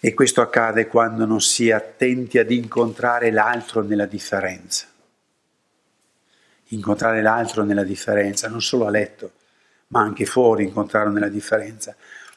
E 0.06 0.14
questo 0.14 0.42
accade 0.42 0.88
quando 0.88 1.26
non 1.26 1.42
si 1.42 1.70
è 1.70 1.72
attenti 1.72 2.38
ad 2.38 2.52
incontrare 2.52 3.32
l'altro 3.32 3.82
nella 3.82 4.06
differenza. 4.06 4.86
Incontrare 6.70 7.22
l'altro 7.22 7.64
nella 7.64 7.84
differenza, 7.84 8.48
non 8.48 8.62
solo 8.62 8.86
a 8.86 8.92
letto, 8.92 9.32
ma 9.88 10.02
anche 10.02 10.26
fuori 10.26 10.64
incontrarlo 10.64 11.12
nella 11.12 11.30
differenza 11.30 11.96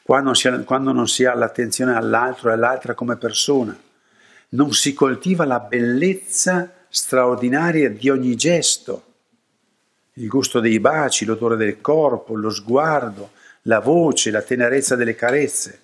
quando, 0.09 0.33
si, 0.33 0.49
quando 0.65 0.91
non 0.91 1.07
si 1.07 1.23
ha 1.25 1.35
l'attenzione 1.35 1.93
all'altro 1.93 2.49
e 2.49 2.53
all'altra 2.53 2.95
come 2.95 3.15
persona, 3.15 3.79
non 4.49 4.73
si 4.73 4.95
coltiva 4.95 5.45
la 5.45 5.59
bellezza 5.59 6.73
straordinaria 6.89 7.91
di 7.91 8.09
ogni 8.09 8.35
gesto, 8.35 9.03
il 10.13 10.27
gusto 10.27 10.59
dei 10.59 10.79
baci, 10.79 11.25
l'odore 11.25 11.57
del 11.57 11.79
corpo, 11.79 12.33
lo 12.33 12.49
sguardo, 12.49 13.33
la 13.63 13.77
voce, 13.81 14.31
la 14.31 14.41
tenerezza 14.41 14.95
delle 14.95 15.13
carezze. 15.13 15.81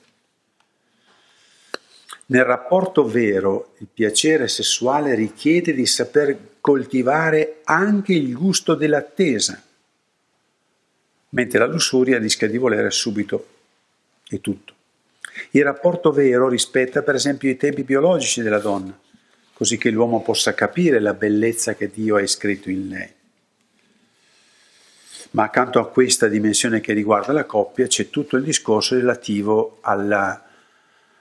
Nel 2.28 2.44
rapporto 2.44 3.06
vero, 3.06 3.74
il 3.80 3.88
piacere 3.94 4.48
sessuale 4.48 5.14
richiede 5.14 5.74
di 5.74 5.86
saper 5.86 6.56
coltivare 6.60 7.62
anche 7.66 8.14
il 8.14 8.34
gusto 8.34 8.74
dell'attesa, 8.74 9.62
mentre 11.30 11.60
la 11.60 11.68
lussuria 11.68 12.18
rischia 12.18 12.48
di 12.48 12.58
volere 12.58 12.90
subito 12.90 13.48
è 14.28 14.40
tutto. 14.40 14.74
Il 15.52 15.64
rapporto 15.64 16.12
vero 16.12 16.48
rispetta 16.48 17.04
per 17.04 17.14
esempio 17.14 17.50
i 17.50 17.58
tempi 17.58 17.84
biologici 17.84 18.42
della 18.42 18.58
donna, 18.58 18.98
così 19.54 19.78
che 19.78 19.92
l'uomo 19.92 20.22
possa 20.22 20.56
capire 20.56 21.00
la 21.00 21.14
bellezza 21.14 21.76
che 21.76 21.92
Dio 21.94 22.16
ha 22.16 22.22
iscritto 22.22 22.72
in 22.72 22.88
lei. 22.88 23.14
Ma 25.32 25.44
accanto 25.44 25.80
a 25.80 25.90
questa 25.90 26.28
dimensione 26.28 26.80
che 26.80 26.94
riguarda 26.94 27.34
la 27.34 27.44
coppia 27.44 27.86
c'è 27.86 28.10
tutto 28.10 28.38
il 28.38 28.44
discorso 28.44 28.96
relativo 28.96 29.80
alla, 29.82 30.45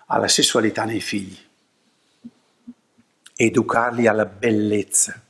alla 0.07 0.29
sessualità 0.29 0.85
nei 0.85 1.01
figli, 1.01 1.39
educarli 3.37 4.07
alla 4.07 4.27
bellezza, 4.27 5.21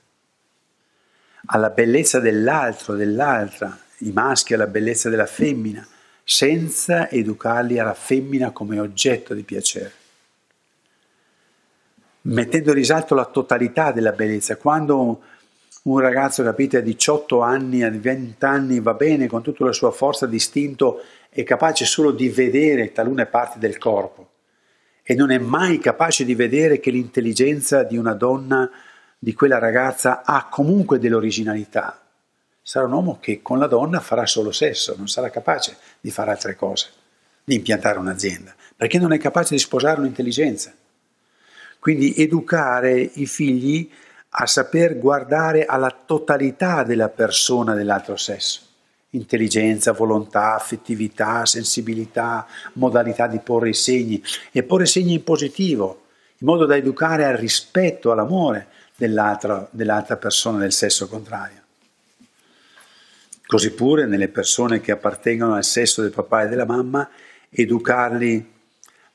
alla 1.47 1.71
bellezza 1.71 2.21
dell'altro, 2.21 2.95
dell'altra, 2.95 3.79
i 3.99 4.11
maschi 4.13 4.55
alla 4.55 4.67
bellezza 4.67 5.09
della 5.09 5.27
femmina, 5.27 5.87
senza 6.25 7.11
educarli 7.11 7.79
alla 7.79 7.95
femmina 7.95 8.51
come 8.51 8.81
oggetto 8.81 9.35
di 9.35 9.43
piacere, 9.43 9.93
mettendo 12.23 12.71
in 12.71 12.77
risalto 12.77 13.15
la 13.15 13.27
totalità 13.27 13.93
della 13.93 14.13
bellezza. 14.13 14.57
Quando 14.57 15.23
un 15.83 15.99
ragazzo, 15.99 16.43
capite, 16.43 16.79
a 16.79 16.81
18 16.81 17.41
anni, 17.41 17.83
a 17.83 17.91
20 17.91 18.45
anni 18.45 18.81
va 18.81 18.95
bene 18.95 19.27
con 19.27 19.43
tutta 19.43 19.65
la 19.65 19.73
sua 19.73 19.91
forza 19.91 20.27
distinto, 20.27 21.03
è 21.29 21.43
capace 21.43 21.85
solo 21.85 22.11
di 22.11 22.29
vedere 22.29 22.93
talune 22.93 23.27
parti 23.27 23.59
del 23.59 23.77
corpo 23.77 24.31
e 25.05 25.15
non 25.15 25.31
è 25.31 25.39
mai 25.39 25.79
capace 25.79 26.25
di 26.25 26.35
vedere 26.35 26.81
che 26.81 26.91
l'intelligenza 26.91 27.85
di 27.85 27.97
una 27.97 28.15
donna, 28.15 28.69
di 29.19 29.35
quella 29.35 29.59
ragazza, 29.59 30.23
ha 30.25 30.49
comunque 30.49 30.99
dell'originalità 30.99 32.01
sarà 32.67 32.87
un 32.87 32.93
uomo 32.93 33.19
che 33.21 33.43
con 33.43 33.59
la 33.59 33.67
donna 33.67 34.01
farà 34.01 34.25
solo 34.25 34.51
sesso, 34.51 34.95
non 34.97 35.07
sarà 35.07 35.29
capace 35.29 35.77
di 36.01 36.11
fare 36.11 36.31
altre 36.31 36.57
cose, 36.57 36.89
di 37.45 37.57
impiantare 37.57 37.99
un'azienda, 37.99 38.55
perché 38.75 38.99
non 38.99 39.13
è 39.13 39.19
capace 39.19 39.55
di 39.55 39.61
sposare 39.61 40.01
un'intelligenza. 40.01 40.73
Quindi 41.79 42.15
educare 42.17 42.99
i 42.99 43.27
figli 43.27 43.89
a 44.37 44.47
saper 44.47 44.99
guardare 44.99 45.67
alla 45.67 45.91
totalità 45.91 46.83
della 46.83 47.11
persona 47.11 47.75
dell'altro 47.75 48.17
sesso. 48.17 48.63
Intelligenza, 49.15 49.93
volontà, 49.93 50.55
affettività, 50.55 51.47
sensibilità, 51.47 52.47
modalità 52.75 53.27
di 53.27 53.39
porre 53.39 53.71
i 53.71 53.75
segni 53.75 54.23
e 54.53 54.63
porre 54.63 54.87
segni 54.87 55.15
in 55.15 55.25
positivo, 55.25 56.07
in 56.39 56.47
modo 56.47 56.67
da 56.67 56.77
educare 56.77 57.25
al 57.25 57.37
rispetto, 57.37 58.11
all'amore 58.11 58.69
dell'altra, 58.97 59.67
dell'altra 59.71 60.17
persona 60.17 60.59
del 60.59 60.73
sesso 60.73 61.09
contrario. 61.09 61.63
Così 63.47 63.73
pure 63.73 64.07
nelle 64.07 64.29
persone 64.29 64.81
che 64.81 64.93
appartengono 64.93 65.55
al 65.55 65.65
sesso 65.65 66.03
del 66.03 66.11
papà 66.11 66.43
e 66.43 66.49
della 66.49 66.65
mamma, 66.65 67.09
educarli 67.51 68.53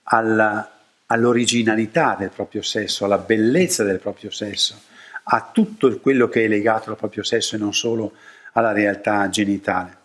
alla, 0.04 0.80
all'originalità 1.08 2.16
del 2.18 2.30
proprio 2.30 2.62
sesso, 2.62 3.06
alla 3.06 3.18
bellezza 3.18 3.84
del 3.84 4.00
proprio 4.00 4.32
sesso, 4.32 4.80
a 5.24 5.50
tutto 5.52 6.00
quello 6.00 6.30
che 6.30 6.46
è 6.46 6.48
legato 6.48 6.90
al 6.90 6.98
proprio 6.98 7.24
sesso 7.24 7.56
e 7.56 7.60
non 7.60 7.74
solo 7.74 8.14
alla 8.54 8.72
realtà 8.72 9.28
genitale. 9.30 9.98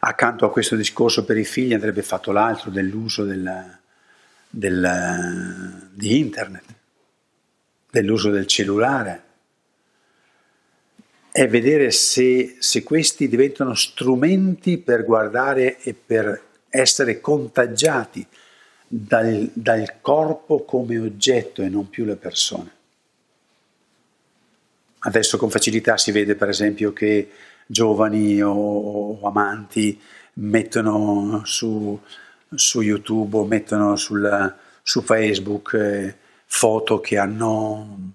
Accanto 0.00 0.46
a 0.46 0.50
questo 0.50 0.76
discorso 0.76 1.24
per 1.24 1.36
i 1.36 1.44
figli 1.44 1.74
andrebbe 1.74 2.02
fatto 2.02 2.32
l'altro 2.32 2.70
dell'uso 2.70 3.24
del, 3.24 3.78
del, 4.48 5.88
di 5.92 6.18
internet, 6.18 6.64
dell'uso 7.90 8.30
del 8.30 8.46
cellulare 8.46 9.28
è 11.32 11.46
vedere 11.46 11.92
se, 11.92 12.56
se 12.58 12.82
questi 12.82 13.28
diventano 13.28 13.74
strumenti 13.74 14.78
per 14.78 15.04
guardare 15.04 15.78
e 15.80 15.94
per 15.94 16.48
essere 16.68 17.20
contagiati 17.20 18.26
dal, 18.86 19.48
dal, 19.52 20.00
corpo 20.00 20.64
come 20.64 20.98
oggetto 20.98 21.62
e 21.62 21.68
non 21.68 21.88
più 21.88 22.04
le 22.04 22.16
persone. 22.16 22.78
Adesso 25.00 25.38
con 25.38 25.50
facilità 25.50 25.96
si 25.96 26.12
vede 26.12 26.34
per 26.34 26.48
esempio 26.48 26.92
che 26.92 27.30
giovani 27.66 28.42
o, 28.42 28.52
o 28.52 29.26
amanti 29.26 29.98
mettono 30.34 31.42
su, 31.44 31.98
su, 32.54 32.80
YouTube 32.80 33.38
o 33.38 33.44
mettono 33.44 33.96
sul, 33.96 34.54
su 34.82 35.02
Facebook 35.02 35.72
eh, 35.74 36.16
foto 36.44 37.00
che 37.00 37.16
hanno 37.16 38.14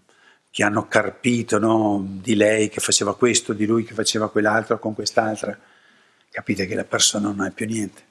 che 0.56 0.64
hanno 0.64 0.88
carpito 0.88 1.60
no? 1.60 2.02
di 2.22 2.34
lei 2.34 2.70
che 2.70 2.80
faceva 2.80 3.14
questo, 3.18 3.52
di 3.52 3.66
lui 3.66 3.84
che 3.84 3.94
faceva 3.94 4.30
quell'altro 4.32 4.80
con 4.80 4.96
quest'altra, 4.96 5.60
capite 6.30 6.66
che 6.66 6.76
la 6.76 6.86
persona 6.86 7.28
non 7.28 7.46
è 7.46 7.52
più 7.52 7.66
niente. 7.66 8.02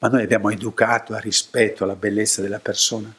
Ma 0.00 0.08
noi 0.08 0.22
abbiamo 0.22 0.50
educato 0.50 1.14
al 1.14 1.22
rispetto, 1.22 1.84
alla 1.84 1.96
bellezza 1.96 2.42
della 2.42 2.58
persona. 2.58 3.10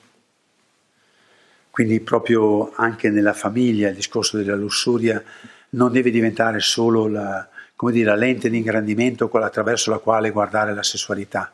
Quindi 1.77 1.99
proprio 1.99 2.71
anche 2.73 3.11
nella 3.11 3.33
famiglia 3.33 3.89
il 3.89 3.93
discorso 3.93 4.35
della 4.37 4.55
lussuria 4.55 5.23
non 5.69 5.91
deve 5.91 6.09
diventare 6.09 6.59
solo 6.59 7.05
la, 7.05 7.47
dire, 7.91 8.03
la 8.03 8.15
lente 8.15 8.49
di 8.49 8.57
ingrandimento 8.57 9.29
attraverso 9.29 9.91
la 9.91 9.99
quale 9.99 10.31
guardare 10.31 10.73
la 10.73 10.81
sessualità 10.81 11.53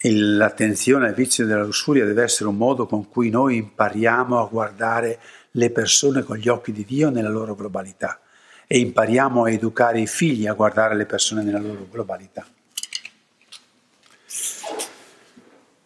L'attenzione 0.00 1.06
al 1.06 1.14
vizio 1.14 1.46
della 1.46 1.62
lussuria 1.62 2.04
deve 2.04 2.24
essere 2.24 2.48
un 2.48 2.56
modo 2.56 2.86
con 2.86 3.08
cui 3.08 3.30
noi 3.30 3.58
impariamo 3.58 4.40
a 4.40 4.48
guardare 4.50 5.20
le 5.52 5.70
persone 5.70 6.24
con 6.24 6.36
gli 6.36 6.48
occhi 6.48 6.72
di 6.72 6.84
Dio 6.84 7.08
nella 7.08 7.28
loro 7.28 7.54
globalità 7.54 8.18
e 8.66 8.80
impariamo 8.80 9.44
a 9.44 9.50
educare 9.50 10.00
i 10.00 10.08
figli 10.08 10.48
a 10.48 10.54
guardare 10.54 10.96
le 10.96 11.06
persone 11.06 11.44
nella 11.44 11.60
loro 11.60 11.86
globalità. 11.88 12.44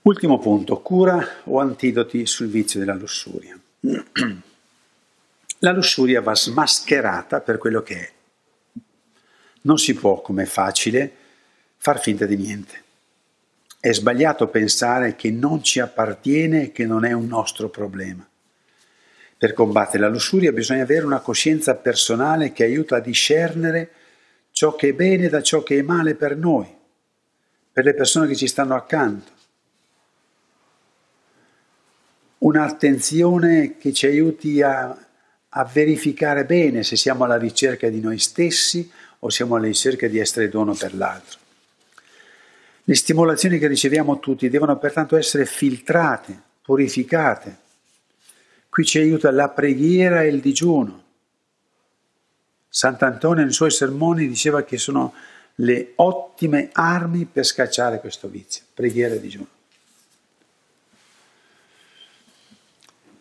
Ultimo 0.03 0.41
punto, 0.41 0.81
cura 0.81 1.25
o 1.45 1.61
antidoti 1.61 2.27
sul 2.27 2.49
vizio 2.49 2.81
della 2.81 2.95
lussuria. 2.95 3.57
La 5.61 5.71
lussuria 5.71 6.21
va 6.21 6.35
smascherata 6.35 7.41
per 7.41 7.59
quello 7.59 7.83
che 7.83 7.95
è. 7.95 8.11
Non 9.61 9.79
si 9.79 9.95
può, 9.95 10.21
come 10.21 10.43
è 10.43 10.47
facile, 10.47 11.13
far 11.77 12.01
finta 12.01 12.27
di 12.27 12.37
niente. 12.37 12.83
È 13.79 13.93
sbagliato 13.93 14.49
pensare 14.49 15.15
che 15.15 15.31
non 15.31 15.63
ci 15.63 15.79
appartiene 15.79 16.65
e 16.65 16.73
che 16.73 16.85
non 16.85 17.05
è 17.05 17.13
un 17.13 17.27
nostro 17.29 17.69
problema. 17.69 18.29
Per 19.39 19.53
combattere 19.53 20.03
la 20.03 20.09
lussuria 20.09 20.51
bisogna 20.51 20.83
avere 20.83 21.07
una 21.07 21.21
coscienza 21.21 21.77
personale 21.77 22.53
che 22.53 22.65
aiuta 22.65 22.97
a 22.97 23.01
discernere 23.01 23.91
ciò 24.51 24.75
che 24.75 24.89
è 24.89 24.93
bene 24.95 25.29
da 25.29 25.43
ciò 25.43 25.63
che 25.63 25.79
è 25.79 25.83
male 25.83 26.17
per 26.17 26.37
noi, 26.37 26.67
per 27.73 27.85
le 27.85 27.95
persone 27.95 28.27
che 28.27 28.35
ci 28.35 28.49
stanno 28.49 28.75
accanto. 28.75 29.42
Un'attenzione 32.43 33.77
che 33.77 33.93
ci 33.93 34.07
aiuti 34.07 34.63
a, 34.63 34.97
a 35.49 35.65
verificare 35.65 36.45
bene 36.45 36.83
se 36.83 36.97
siamo 36.97 37.25
alla 37.25 37.37
ricerca 37.37 37.89
di 37.89 38.01
noi 38.01 38.19
stessi 38.19 38.91
o 39.21 39.31
siamo 39.31 39.57
alla 39.57 39.67
ricerca 39.67 40.09
di 40.09 40.19
essere 40.19 40.49
dono 40.49 40.75
per 40.75 40.95
l'altro. 40.95 41.39
Le 42.85 42.95
stimolazioni 42.95 43.59
che 43.59 43.69
riceviamo 43.69 44.19
tutti 44.19 44.49
devono 44.49 44.77
pertanto 44.79 45.17
essere 45.17 45.47
filtrate, 45.47 46.41
purificate. 46.63 47.57
Qui 48.69 48.85
ci 48.85 48.99
aiuta 48.99 49.31
la 49.31 49.49
preghiera 49.49 50.23
e 50.23 50.29
il 50.29 50.41
digiuno, 50.41 51.03
Sant'Antonio 52.75 53.45
nei 53.45 53.53
suoi 53.53 53.71
sermoni 53.71 54.27
diceva 54.27 54.63
che 54.63 54.79
sono 54.79 55.13
le 55.57 55.93
ottime 55.97 56.71
armi 56.73 57.27
per 57.27 57.45
scacciare 57.45 58.01
questo 58.01 58.29
vizio, 58.29 58.65
preghiera 58.73 59.15
e 59.15 59.21
digiuno. 59.21 59.49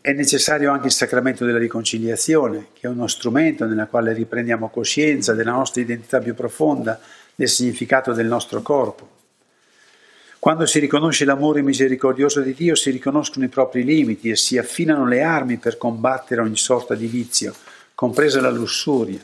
È 0.03 0.13
necessario 0.13 0.71
anche 0.71 0.87
il 0.87 0.93
sacramento 0.93 1.45
della 1.45 1.59
riconciliazione, 1.59 2.69
che 2.73 2.87
è 2.87 2.89
uno 2.89 3.05
strumento 3.05 3.65
nella 3.65 3.85
quale 3.85 4.13
riprendiamo 4.13 4.69
coscienza 4.69 5.35
della 5.35 5.51
nostra 5.51 5.79
identità 5.79 6.17
più 6.17 6.33
profonda, 6.33 6.99
del 7.35 7.47
significato 7.47 8.11
del 8.11 8.25
nostro 8.25 8.63
corpo. 8.63 9.19
Quando 10.39 10.65
si 10.65 10.79
riconosce 10.79 11.23
l'amore 11.23 11.61
misericordioso 11.61 12.41
di 12.41 12.55
Dio, 12.55 12.73
si 12.73 12.89
riconoscono 12.89 13.45
i 13.45 13.49
propri 13.49 13.83
limiti 13.83 14.31
e 14.31 14.35
si 14.35 14.57
affinano 14.57 15.05
le 15.05 15.21
armi 15.21 15.57
per 15.57 15.77
combattere 15.77 16.41
ogni 16.41 16.57
sorta 16.57 16.95
di 16.95 17.05
vizio, 17.05 17.53
compresa 17.93 18.41
la 18.41 18.49
lussuria. 18.49 19.21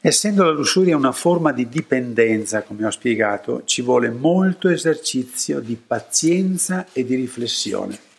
Essendo 0.00 0.42
la 0.42 0.50
lussuria 0.50 0.96
una 0.96 1.12
forma 1.12 1.52
di 1.52 1.68
dipendenza, 1.68 2.62
come 2.62 2.84
ho 2.84 2.90
spiegato, 2.90 3.62
ci 3.66 3.82
vuole 3.82 4.10
molto 4.10 4.68
esercizio 4.68 5.60
di 5.60 5.76
pazienza 5.76 6.86
e 6.92 7.04
di 7.04 7.14
riflessione 7.14 8.12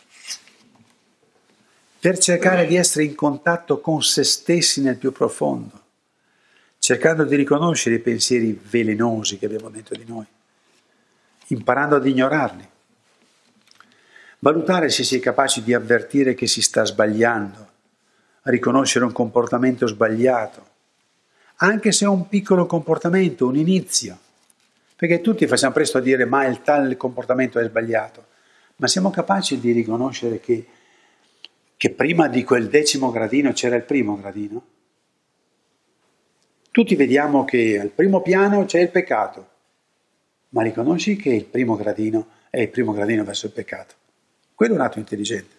per 2.06 2.18
cercare 2.18 2.68
di 2.68 2.76
essere 2.76 3.02
in 3.02 3.16
contatto 3.16 3.80
con 3.80 4.00
se 4.00 4.22
stessi 4.22 4.80
nel 4.80 4.96
più 4.96 5.10
profondo, 5.10 5.82
cercando 6.78 7.24
di 7.24 7.34
riconoscere 7.34 7.96
i 7.96 7.98
pensieri 7.98 8.56
velenosi 8.70 9.38
che 9.38 9.46
abbiamo 9.46 9.70
dentro 9.70 9.96
di 9.96 10.04
noi, 10.06 10.24
imparando 11.48 11.96
ad 11.96 12.06
ignorarli, 12.06 12.64
valutare 14.38 14.88
se 14.88 15.02
si 15.02 15.16
è 15.16 15.18
capaci 15.18 15.64
di 15.64 15.74
avvertire 15.74 16.34
che 16.34 16.46
si 16.46 16.62
sta 16.62 16.84
sbagliando, 16.84 17.70
riconoscere 18.42 19.04
un 19.04 19.10
comportamento 19.10 19.88
sbagliato, 19.88 20.66
anche 21.56 21.90
se 21.90 22.04
è 22.04 22.08
un 22.08 22.28
piccolo 22.28 22.66
comportamento, 22.66 23.48
un 23.48 23.56
inizio, 23.56 24.16
perché 24.94 25.20
tutti 25.20 25.44
facciamo 25.48 25.72
presto 25.72 25.98
a 25.98 26.02
dire 26.02 26.24
ma 26.24 26.44
il 26.44 26.62
tal 26.62 26.96
comportamento 26.96 27.58
è 27.58 27.64
sbagliato, 27.64 28.26
ma 28.76 28.86
siamo 28.86 29.10
capaci 29.10 29.58
di 29.58 29.72
riconoscere 29.72 30.38
che 30.38 30.66
che 31.76 31.90
prima 31.90 32.28
di 32.28 32.42
quel 32.42 32.68
decimo 32.68 33.10
gradino 33.10 33.52
c'era 33.52 33.76
il 33.76 33.82
primo 33.82 34.16
gradino? 34.16 34.64
Tutti 36.70 36.94
vediamo 36.94 37.44
che 37.44 37.78
al 37.78 37.90
primo 37.90 38.20
piano 38.22 38.64
c'è 38.64 38.80
il 38.80 38.90
peccato, 38.90 39.48
ma 40.50 40.62
riconosci 40.62 41.16
che 41.16 41.30
il 41.30 41.44
primo 41.44 41.76
gradino 41.76 42.28
è 42.50 42.60
il 42.60 42.68
primo 42.68 42.92
gradino 42.92 43.24
verso 43.24 43.46
il 43.46 43.52
peccato. 43.52 43.94
Quello 44.54 44.74
è 44.74 44.76
un 44.76 44.82
atto 44.82 44.98
intelligente. 44.98 45.54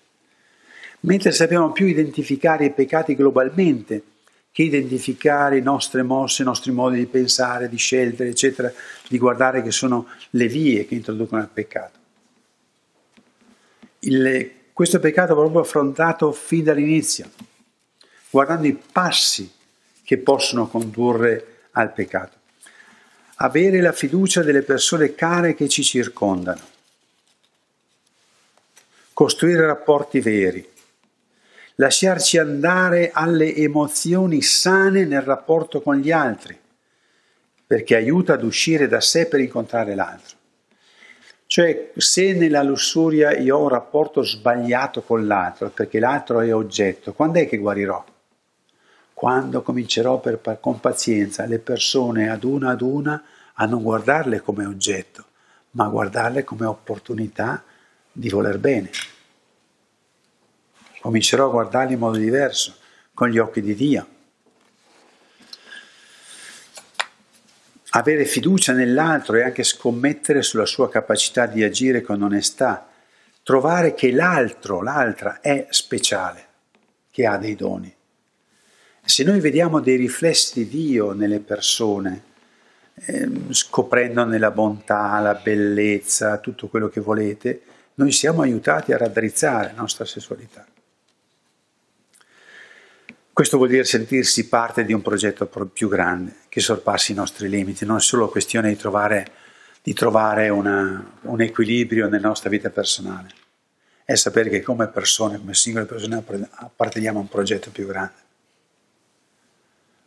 Mentre 1.01 1.31
sappiamo 1.31 1.71
più 1.71 1.85
identificare 1.85 2.65
i 2.65 2.71
peccati 2.71 3.15
globalmente 3.15 4.03
che 4.51 4.63
identificare 4.63 5.55
le 5.55 5.61
nostre 5.61 6.01
mosse, 6.01 6.41
i 6.41 6.45
nostri 6.45 6.71
modi 6.71 6.97
di 6.97 7.05
pensare, 7.05 7.69
di 7.69 7.77
scegliere, 7.77 8.29
eccetera, 8.29 8.73
di 9.07 9.19
guardare 9.19 9.61
che 9.61 9.69
sono 9.69 10.07
le 10.31 10.47
vie 10.47 10.87
che 10.87 10.95
introducono 10.95 11.41
al 11.41 11.49
peccato. 11.49 11.99
Il 13.99 14.56
questo 14.77 14.99
peccato 14.99 15.33
va 15.33 15.41
proprio 15.41 15.61
affrontato 15.61 16.31
fin 16.31 16.63
dall'inizio, 16.63 17.31
guardando 18.29 18.67
i 18.67 18.79
passi 18.91 19.51
che 20.03 20.19
possono 20.19 20.67
condurre 20.67 21.61
al 21.71 21.91
peccato. 21.93 22.37
Avere 23.37 23.81
la 23.81 23.91
fiducia 23.91 24.43
delle 24.43 24.61
persone 24.61 25.15
care 25.15 25.55
che 25.55 25.67
ci 25.67 25.81
circondano. 25.81 26.61
Costruire 29.13 29.65
rapporti 29.65 30.19
veri. 30.19 30.69
Lasciarci 31.77 32.37
andare 32.37 33.09
alle 33.11 33.55
emozioni 33.55 34.43
sane 34.43 35.05
nel 35.05 35.23
rapporto 35.23 35.81
con 35.81 35.95
gli 35.95 36.11
altri, 36.11 36.55
perché 37.65 37.95
aiuta 37.95 38.33
ad 38.33 38.43
uscire 38.43 38.87
da 38.87 39.01
sé 39.01 39.25
per 39.25 39.39
incontrare 39.39 39.95
l'altro. 39.95 40.36
Cioè, 41.47 41.93
se 41.95 42.33
nella 42.33 42.61
lussuria 42.61 43.37
io 43.37 43.55
ho 43.55 43.63
un 43.63 43.69
rapporto 43.69 44.21
sbagliato 44.21 45.01
con 45.01 45.25
l'altro, 45.25 45.69
perché 45.69 45.97
l'altro 45.97 46.41
è 46.41 46.53
oggetto, 46.53 47.13
quando 47.13 47.39
è 47.39 47.47
che 47.47 47.55
guarirò? 47.55 48.03
Quando 49.13 49.61
comincerò 49.61 50.19
per, 50.19 50.39
per, 50.39 50.59
con 50.59 50.81
pazienza 50.81 51.45
le 51.45 51.59
persone 51.59 52.29
ad 52.29 52.43
una 52.43 52.71
ad 52.71 52.81
una 52.81 53.23
a 53.53 53.65
non 53.65 53.81
guardarle 53.81 54.41
come 54.41 54.65
oggetto, 54.65 55.23
ma 55.71 55.85
a 55.85 55.89
guardarle 55.89 56.43
come 56.43 56.65
opportunità 56.65 57.63
di 58.11 58.27
voler 58.27 58.59
bene. 58.59 58.89
Comincerò 60.99 61.47
a 61.47 61.51
guardarle 61.51 61.93
in 61.93 61.99
modo 61.99 62.17
diverso, 62.17 62.75
con 63.13 63.29
gli 63.29 63.37
occhi 63.37 63.61
di 63.61 63.73
Dio. 63.73 64.07
Avere 67.97 68.25
fiducia 68.25 68.73
nell'altro 68.73 69.37
e 69.37 69.43
anche 69.43 69.63
scommettere 69.63 70.43
sulla 70.43 70.65
sua 70.65 70.89
capacità 70.89 71.47
di 71.47 71.63
agire 71.63 72.01
con 72.01 72.21
onestà, 72.21 72.87
trovare 73.41 73.93
che 73.93 74.11
l'altro, 74.11 74.81
l'altra 74.81 75.39
è 75.41 75.67
speciale, 75.69 76.45
che 77.09 77.25
ha 77.25 77.37
dei 77.37 77.55
doni. 77.55 77.93
Se 79.03 79.23
noi 79.23 79.39
vediamo 79.39 79.79
dei 79.79 79.95
riflessi 79.95 80.67
di 80.67 80.85
Dio 80.85 81.13
nelle 81.13 81.39
persone, 81.39 82.23
eh, 82.93 83.29
scoprendone 83.49 84.37
la 84.37 84.51
bontà, 84.51 85.17
la 85.19 85.35
bellezza, 85.35 86.37
tutto 86.37 86.67
quello 86.67 86.89
che 86.89 86.99
volete, 86.99 87.61
noi 87.95 88.11
siamo 88.11 88.41
aiutati 88.41 88.93
a 88.93 88.97
raddrizzare 88.97 89.71
la 89.73 89.81
nostra 89.81 90.05
sessualità. 90.05 90.65
Questo 93.37 93.57
vuol 93.57 93.69
dire 93.69 93.83
sentirsi 93.83 94.47
parte 94.47 94.83
di 94.83 94.93
un 94.93 95.03
progetto 95.03 95.45
più 95.45 95.87
grande 95.89 96.37
che 96.49 96.59
sorpassi 96.59 97.11
i 97.11 97.13
nostri 97.13 97.47
limiti, 97.47 97.85
non 97.85 97.97
è 97.97 98.01
solo 98.01 98.29
questione 98.29 98.69
di 98.69 98.75
trovare, 98.77 99.31
di 99.83 99.93
trovare 99.93 100.49
una, 100.49 101.19
un 101.21 101.41
equilibrio 101.41 102.09
nella 102.09 102.29
nostra 102.29 102.49
vita 102.49 102.71
personale, 102.71 103.29
è 104.03 104.15
sapere 104.15 104.49
che 104.49 104.63
come 104.63 104.87
persone, 104.87 105.37
come 105.37 105.53
singole 105.53 105.85
persone 105.85 106.23
apparteniamo 106.49 107.19
a 107.19 107.21
un 107.21 107.27
progetto 107.27 107.69
più 107.69 107.85
grande, 107.85 108.15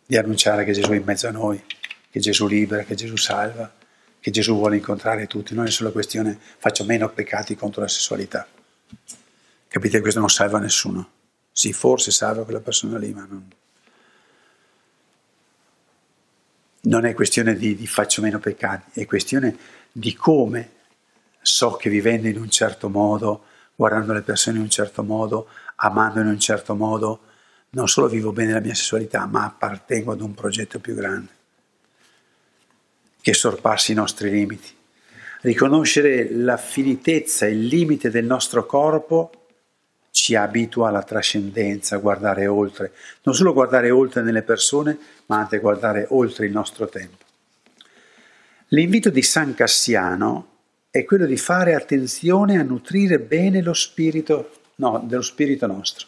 di 0.06 0.16
annunciare 0.16 0.64
che 0.64 0.72
Gesù 0.72 0.90
è 0.90 0.96
in 0.96 1.04
mezzo 1.04 1.28
a 1.28 1.30
noi, 1.30 1.62
che 2.10 2.18
Gesù 2.18 2.48
libera, 2.48 2.82
che 2.82 2.96
Gesù 2.96 3.14
salva, 3.14 3.72
che 4.18 4.30
Gesù 4.32 4.56
vuole 4.56 4.74
incontrare 4.74 5.28
tutti, 5.28 5.54
non 5.54 5.66
è 5.66 5.70
solo 5.70 5.92
questione 5.92 6.36
faccio 6.58 6.84
meno 6.84 7.08
peccati 7.08 7.54
contro 7.54 7.80
la 7.80 7.86
sessualità. 7.86 8.44
Capite? 9.68 10.00
Questo 10.00 10.18
non 10.18 10.30
salva 10.30 10.58
nessuno. 10.58 11.18
Sì, 11.60 11.74
forse 11.74 12.10
salva 12.10 12.44
quella 12.44 12.60
persona 12.60 12.96
lì, 12.96 13.12
ma 13.12 13.26
non, 13.28 13.46
non 16.84 17.04
è 17.04 17.12
questione 17.12 17.54
di, 17.54 17.76
di 17.76 17.86
faccio 17.86 18.22
meno 18.22 18.38
peccati, 18.38 18.98
è 18.98 19.04
questione 19.04 19.58
di 19.92 20.14
come 20.14 20.70
so 21.42 21.72
che 21.72 21.90
vivendo 21.90 22.28
in 22.28 22.38
un 22.38 22.48
certo 22.48 22.88
modo, 22.88 23.44
guardando 23.74 24.14
le 24.14 24.22
persone 24.22 24.56
in 24.56 24.62
un 24.62 24.70
certo 24.70 25.02
modo, 25.02 25.48
amando 25.74 26.20
in 26.20 26.28
un 26.28 26.40
certo 26.40 26.74
modo, 26.74 27.24
non 27.72 27.88
solo 27.88 28.08
vivo 28.08 28.32
bene 28.32 28.54
la 28.54 28.60
mia 28.60 28.74
sessualità, 28.74 29.26
ma 29.26 29.44
appartengo 29.44 30.12
ad 30.12 30.22
un 30.22 30.32
progetto 30.32 30.78
più 30.78 30.94
grande 30.94 31.32
che 33.20 33.34
sorpassi 33.34 33.92
i 33.92 33.96
nostri 33.96 34.30
limiti. 34.30 34.74
Riconoscere 35.42 36.32
la 36.32 36.56
finitezza, 36.56 37.44
il 37.44 37.66
limite 37.66 38.08
del 38.08 38.24
nostro 38.24 38.64
corpo 38.64 39.39
ci 40.10 40.34
abitua 40.34 40.88
alla 40.88 41.02
trascendenza, 41.02 41.96
a 41.96 41.98
guardare 42.00 42.46
oltre, 42.46 42.92
non 43.22 43.34
solo 43.34 43.52
guardare 43.52 43.90
oltre 43.90 44.22
nelle 44.22 44.42
persone, 44.42 44.98
ma 45.26 45.38
anche 45.38 45.58
guardare 45.58 46.06
oltre 46.10 46.46
il 46.46 46.52
nostro 46.52 46.88
tempo. 46.88 47.24
L'invito 48.68 49.10
di 49.10 49.22
San 49.22 49.54
Cassiano 49.54 50.46
è 50.90 51.04
quello 51.04 51.26
di 51.26 51.36
fare 51.36 51.74
attenzione 51.74 52.58
a 52.58 52.62
nutrire 52.62 53.18
bene 53.18 53.62
lo 53.62 53.74
spirito, 53.74 54.50
no, 54.76 55.02
dello 55.04 55.22
spirito 55.22 55.66
nostro. 55.66 56.06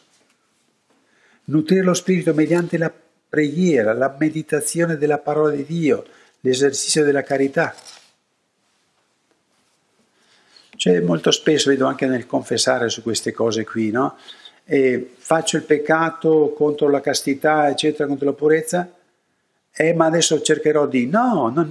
Nutrire 1.44 1.82
lo 1.82 1.94
spirito 1.94 2.34
mediante 2.34 2.78
la 2.78 2.92
preghiera, 3.28 3.92
la 3.92 4.14
meditazione 4.18 4.96
della 4.96 5.18
parola 5.18 5.55
di 5.55 5.64
Dio, 5.64 6.05
l'esercizio 6.40 7.05
della 7.05 7.22
carità. 7.22 7.74
Cioè, 10.82 10.98
molto 10.98 11.30
spesso 11.30 11.70
vedo 11.70 11.86
anche 11.86 12.06
nel 12.06 12.26
confessare 12.26 12.88
su 12.88 13.02
queste 13.02 13.30
cose 13.30 13.64
qui, 13.64 13.92
no? 13.92 14.16
E 14.64 15.12
faccio 15.16 15.56
il 15.56 15.62
peccato 15.62 16.52
contro 16.56 16.90
la 16.90 17.00
castità, 17.00 17.68
eccetera, 17.68 18.08
contro 18.08 18.26
la 18.26 18.32
purezza, 18.32 18.92
eh, 19.72 19.94
ma 19.94 20.06
adesso 20.06 20.42
cercherò 20.42 20.88
di... 20.88 21.06
No, 21.06 21.52
non, 21.54 21.70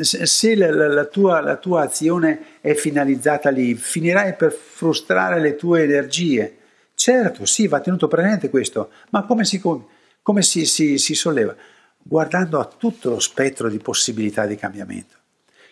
se 0.00 0.56
la, 0.56 0.70
la, 0.70 1.04
tua, 1.04 1.42
la, 1.42 1.56
tua, 1.56 1.82
azione 1.82 2.56
è 2.62 2.72
finalizzata 2.72 3.50
lì, 3.50 3.74
finirai 3.74 4.34
per 4.36 4.52
frustrare 4.52 5.38
le 5.38 5.54
tue 5.56 5.82
energie. 5.82 6.56
Certo, 6.94 7.44
sì, 7.44 7.68
va 7.68 7.80
tenuto 7.80 8.08
presente 8.08 8.48
questo, 8.48 8.90
ma 9.10 9.22
come 9.24 9.44
si, 9.44 9.60
come 9.60 10.40
si, 10.40 10.64
si, 10.64 10.96
si 10.96 11.14
solleva? 11.14 11.54
Guardando 11.98 12.58
a 12.58 12.64
tutto 12.64 13.10
lo 13.10 13.20
spettro 13.20 13.68
di 13.68 13.76
possibilità 13.76 14.46
di 14.46 14.56
cambiamento 14.56 15.19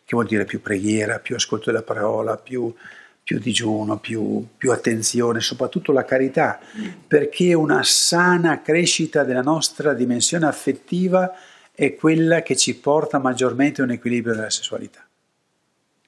che 0.09 0.15
vuol 0.15 0.27
dire 0.27 0.47
più 0.47 0.63
preghiera, 0.63 1.19
più 1.19 1.35
ascolto 1.35 1.71
della 1.71 1.83
parola, 1.83 2.39
più, 2.39 2.75
più 3.23 3.39
digiuno, 3.39 3.99
più, 3.99 4.43
più 4.57 4.73
attenzione, 4.73 5.43
soprattutto 5.43 5.93
la 5.93 6.07
carità, 6.07 6.59
perché 7.07 7.53
una 7.53 7.83
sana 7.83 8.63
crescita 8.63 9.23
della 9.23 9.43
nostra 9.43 9.93
dimensione 9.93 10.47
affettiva 10.47 11.31
è 11.75 11.95
quella 11.95 12.41
che 12.41 12.57
ci 12.57 12.75
porta 12.77 13.19
maggiormente 13.19 13.83
a 13.83 13.85
un 13.85 13.91
equilibrio 13.91 14.35
della 14.35 14.49
sessualità, 14.49 15.07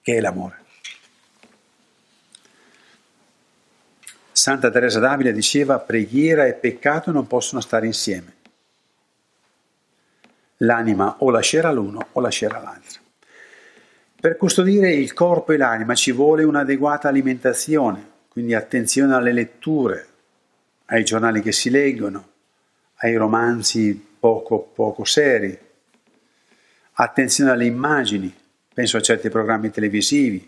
che 0.00 0.16
è 0.16 0.20
l'amore. 0.22 0.64
Santa 4.32 4.70
Teresa 4.70 4.98
d'Avila 4.98 5.30
diceva 5.30 5.78
preghiera 5.78 6.46
e 6.46 6.54
peccato 6.54 7.10
non 7.10 7.26
possono 7.26 7.60
stare 7.60 7.84
insieme. 7.84 8.36
L'anima 10.62 11.16
o 11.18 11.28
lascerà 11.28 11.70
l'uno 11.70 12.06
o 12.12 12.20
lascerà 12.20 12.58
l'altro. 12.60 13.08
Per 14.20 14.36
custodire 14.36 14.92
il 14.92 15.14
corpo 15.14 15.52
e 15.52 15.56
l'anima 15.56 15.94
ci 15.94 16.12
vuole 16.12 16.44
un'adeguata 16.44 17.08
alimentazione, 17.08 18.04
quindi 18.28 18.52
attenzione 18.52 19.14
alle 19.14 19.32
letture, 19.32 20.06
ai 20.86 21.04
giornali 21.04 21.40
che 21.40 21.52
si 21.52 21.70
leggono, 21.70 22.28
ai 22.96 23.16
romanzi 23.16 23.98
poco, 24.20 24.58
poco 24.74 25.04
seri, 25.06 25.58
attenzione 26.92 27.50
alle 27.50 27.64
immagini, 27.64 28.30
penso 28.74 28.98
a 28.98 29.00
certi 29.00 29.30
programmi 29.30 29.70
televisivi, 29.70 30.46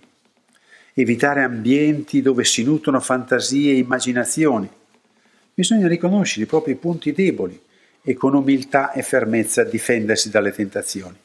evitare 0.92 1.42
ambienti 1.42 2.20
dove 2.20 2.44
si 2.44 2.62
nutrono 2.64 3.00
fantasie 3.00 3.72
e 3.72 3.78
immaginazioni. 3.78 4.70
Bisogna 5.54 5.88
riconoscere 5.88 6.44
i 6.44 6.48
propri 6.48 6.74
punti 6.74 7.12
deboli 7.12 7.58
e 8.02 8.12
con 8.12 8.34
umiltà 8.34 8.92
e 8.92 9.00
fermezza 9.00 9.64
difendersi 9.64 10.28
dalle 10.28 10.52
tentazioni. 10.52 11.16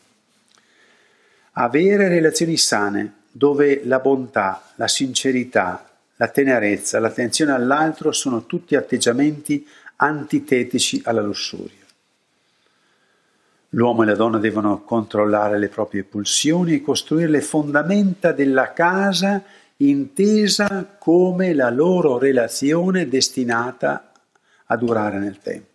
Avere 1.59 2.07
relazioni 2.07 2.55
sane 2.55 3.13
dove 3.31 3.81
la 3.83 3.97
bontà, 3.97 4.61
la 4.75 4.87
sincerità, 4.87 5.89
la 6.17 6.27
tenerezza, 6.27 6.99
l'attenzione 6.99 7.51
all'altro 7.51 8.11
sono 8.11 8.45
tutti 8.45 8.75
atteggiamenti 8.75 9.67
antitetici 9.95 11.01
alla 11.03 11.21
lussuria. 11.21 11.83
L'uomo 13.69 14.03
e 14.03 14.05
la 14.05 14.13
donna 14.13 14.37
devono 14.37 14.83
controllare 14.83 15.57
le 15.57 15.67
proprie 15.67 16.03
pulsioni 16.03 16.75
e 16.75 16.81
costruire 16.81 17.27
le 17.27 17.41
fondamenta 17.41 18.31
della 18.33 18.71
casa 18.73 19.41
intesa 19.77 20.95
come 20.99 21.55
la 21.55 21.71
loro 21.71 22.19
relazione 22.19 23.07
destinata 23.07 24.11
a 24.65 24.77
durare 24.77 25.17
nel 25.17 25.39
tempo. 25.39 25.69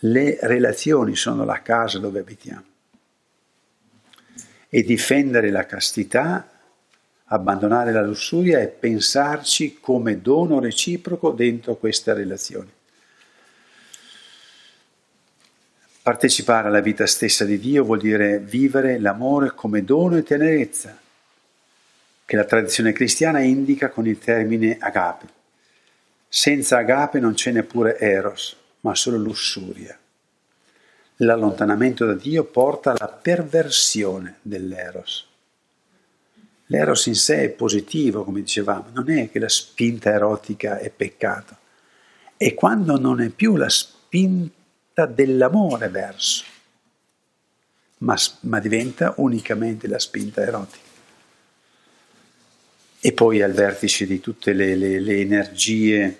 Le 0.00 0.38
relazioni 0.40 1.14
sono 1.14 1.44
la 1.44 1.62
casa 1.62 2.00
dove 2.00 2.18
abitiamo. 2.18 2.74
E 4.68 4.82
difendere 4.82 5.50
la 5.50 5.64
castità, 5.64 6.48
abbandonare 7.26 7.92
la 7.92 8.02
lussuria 8.02 8.60
e 8.60 8.68
pensarci 8.68 9.78
come 9.80 10.20
dono 10.20 10.60
reciproco 10.60 11.30
dentro 11.30 11.76
queste 11.76 12.12
relazioni. 12.12 12.70
Partecipare 16.02 16.68
alla 16.68 16.80
vita 16.80 17.04
stessa 17.06 17.44
di 17.44 17.58
Dio 17.58 17.82
vuol 17.82 17.98
dire 17.98 18.38
vivere 18.38 19.00
l'amore 19.00 19.52
come 19.56 19.84
dono 19.84 20.16
e 20.16 20.22
tenerezza, 20.22 20.96
che 22.24 22.36
la 22.36 22.44
tradizione 22.44 22.92
cristiana 22.92 23.40
indica 23.40 23.88
con 23.88 24.06
il 24.06 24.18
termine 24.18 24.76
agape. 24.78 25.26
Senza 26.28 26.78
agape 26.78 27.18
non 27.18 27.34
c'è 27.34 27.50
neppure 27.50 27.98
eros, 27.98 28.56
ma 28.80 28.94
solo 28.94 29.16
lussuria. 29.16 29.98
L'allontanamento 31.20 32.04
da 32.04 32.14
Dio 32.14 32.44
porta 32.44 32.90
alla 32.90 33.08
perversione 33.08 34.38
dell'eros. 34.42 35.26
L'eros 36.66 37.06
in 37.06 37.14
sé 37.14 37.44
è 37.44 37.48
positivo, 37.50 38.24
come 38.24 38.40
dicevamo, 38.40 38.86
non 38.92 39.10
è 39.10 39.30
che 39.30 39.38
la 39.38 39.48
spinta 39.48 40.10
erotica 40.10 40.78
è 40.78 40.90
peccato, 40.90 41.56
è 42.36 42.54
quando 42.54 42.98
non 42.98 43.20
è 43.20 43.28
più 43.28 43.56
la 43.56 43.68
spinta 43.68 45.06
dell'amore 45.06 45.88
verso, 45.88 46.44
ma, 47.98 48.16
ma 48.40 48.58
diventa 48.58 49.14
unicamente 49.18 49.86
la 49.86 49.98
spinta 49.98 50.42
erotica. 50.42 50.84
E 52.98 53.12
poi 53.12 53.40
al 53.42 53.52
vertice 53.52 54.04
di 54.04 54.18
tutte 54.20 54.52
le, 54.52 54.74
le, 54.74 54.98
le 54.98 55.20
energie 55.20 56.18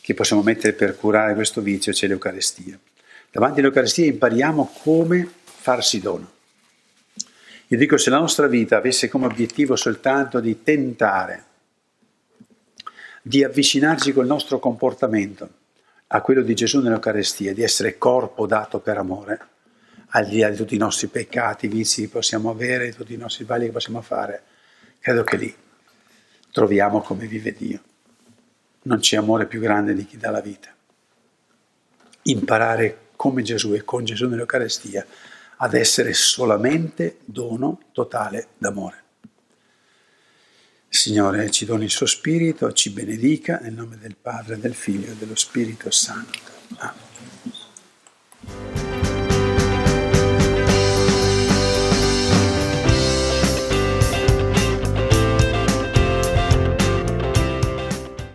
che 0.00 0.14
possiamo 0.14 0.42
mettere 0.42 0.72
per 0.72 0.96
curare 0.96 1.34
questo 1.34 1.60
vizio 1.60 1.92
c'è 1.92 2.08
l'Eucarestia. 2.08 2.76
Davanti 3.32 3.60
all'Eucarestia 3.60 4.04
impariamo 4.04 4.74
come 4.82 5.26
farsi 5.42 6.00
dono. 6.00 6.30
Io 7.68 7.78
dico, 7.78 7.96
se 7.96 8.10
la 8.10 8.18
nostra 8.18 8.46
vita 8.46 8.76
avesse 8.76 9.08
come 9.08 9.24
obiettivo 9.24 9.74
soltanto 9.74 10.38
di 10.38 10.62
tentare, 10.62 11.44
di 13.22 13.42
avvicinarci 13.42 14.12
col 14.12 14.26
nostro 14.26 14.58
comportamento 14.58 15.48
a 16.08 16.20
quello 16.20 16.42
di 16.42 16.54
Gesù 16.54 16.82
nell'Eucarestia, 16.82 17.54
di 17.54 17.62
essere 17.62 17.96
corpo 17.96 18.46
dato 18.46 18.80
per 18.80 18.98
amore, 18.98 19.46
al 20.08 20.26
di 20.26 20.40
là 20.40 20.50
di 20.50 20.56
tutti 20.56 20.74
i 20.74 20.78
nostri 20.78 21.06
peccati, 21.06 21.68
vizi 21.68 22.02
che 22.02 22.08
possiamo 22.08 22.50
avere, 22.50 22.92
tutti 22.92 23.14
i 23.14 23.16
nostri 23.16 23.44
sbagli 23.44 23.64
che 23.64 23.70
possiamo 23.70 24.02
fare, 24.02 24.42
credo 25.00 25.24
che 25.24 25.36
lì 25.38 25.56
troviamo 26.50 27.00
come 27.00 27.26
vive 27.26 27.54
Dio. 27.54 27.80
Non 28.82 28.98
c'è 28.98 29.16
amore 29.16 29.46
più 29.46 29.58
grande 29.58 29.94
di 29.94 30.04
chi 30.04 30.18
dà 30.18 30.30
la 30.30 30.42
vita. 30.42 30.68
Imparare 32.24 32.98
come 33.22 33.42
Gesù 33.42 33.72
e 33.72 33.84
con 33.84 34.04
Gesù 34.04 34.26
nell'Eucarestia 34.26 35.06
ad 35.58 35.74
essere 35.74 36.12
solamente 36.12 37.18
dono 37.24 37.78
totale 37.92 38.48
d'amore. 38.58 39.04
Signore 40.88 41.48
ci 41.52 41.64
doni 41.64 41.84
il 41.84 41.90
suo 41.90 42.06
Spirito, 42.06 42.72
ci 42.72 42.90
benedica 42.90 43.60
nel 43.62 43.74
nome 43.74 43.96
del 43.96 44.16
Padre, 44.20 44.58
del 44.58 44.74
Figlio 44.74 45.12
e 45.12 45.14
dello 45.14 45.36
Spirito 45.36 45.88
Santo. 45.92 46.40
Amen. 46.78 47.01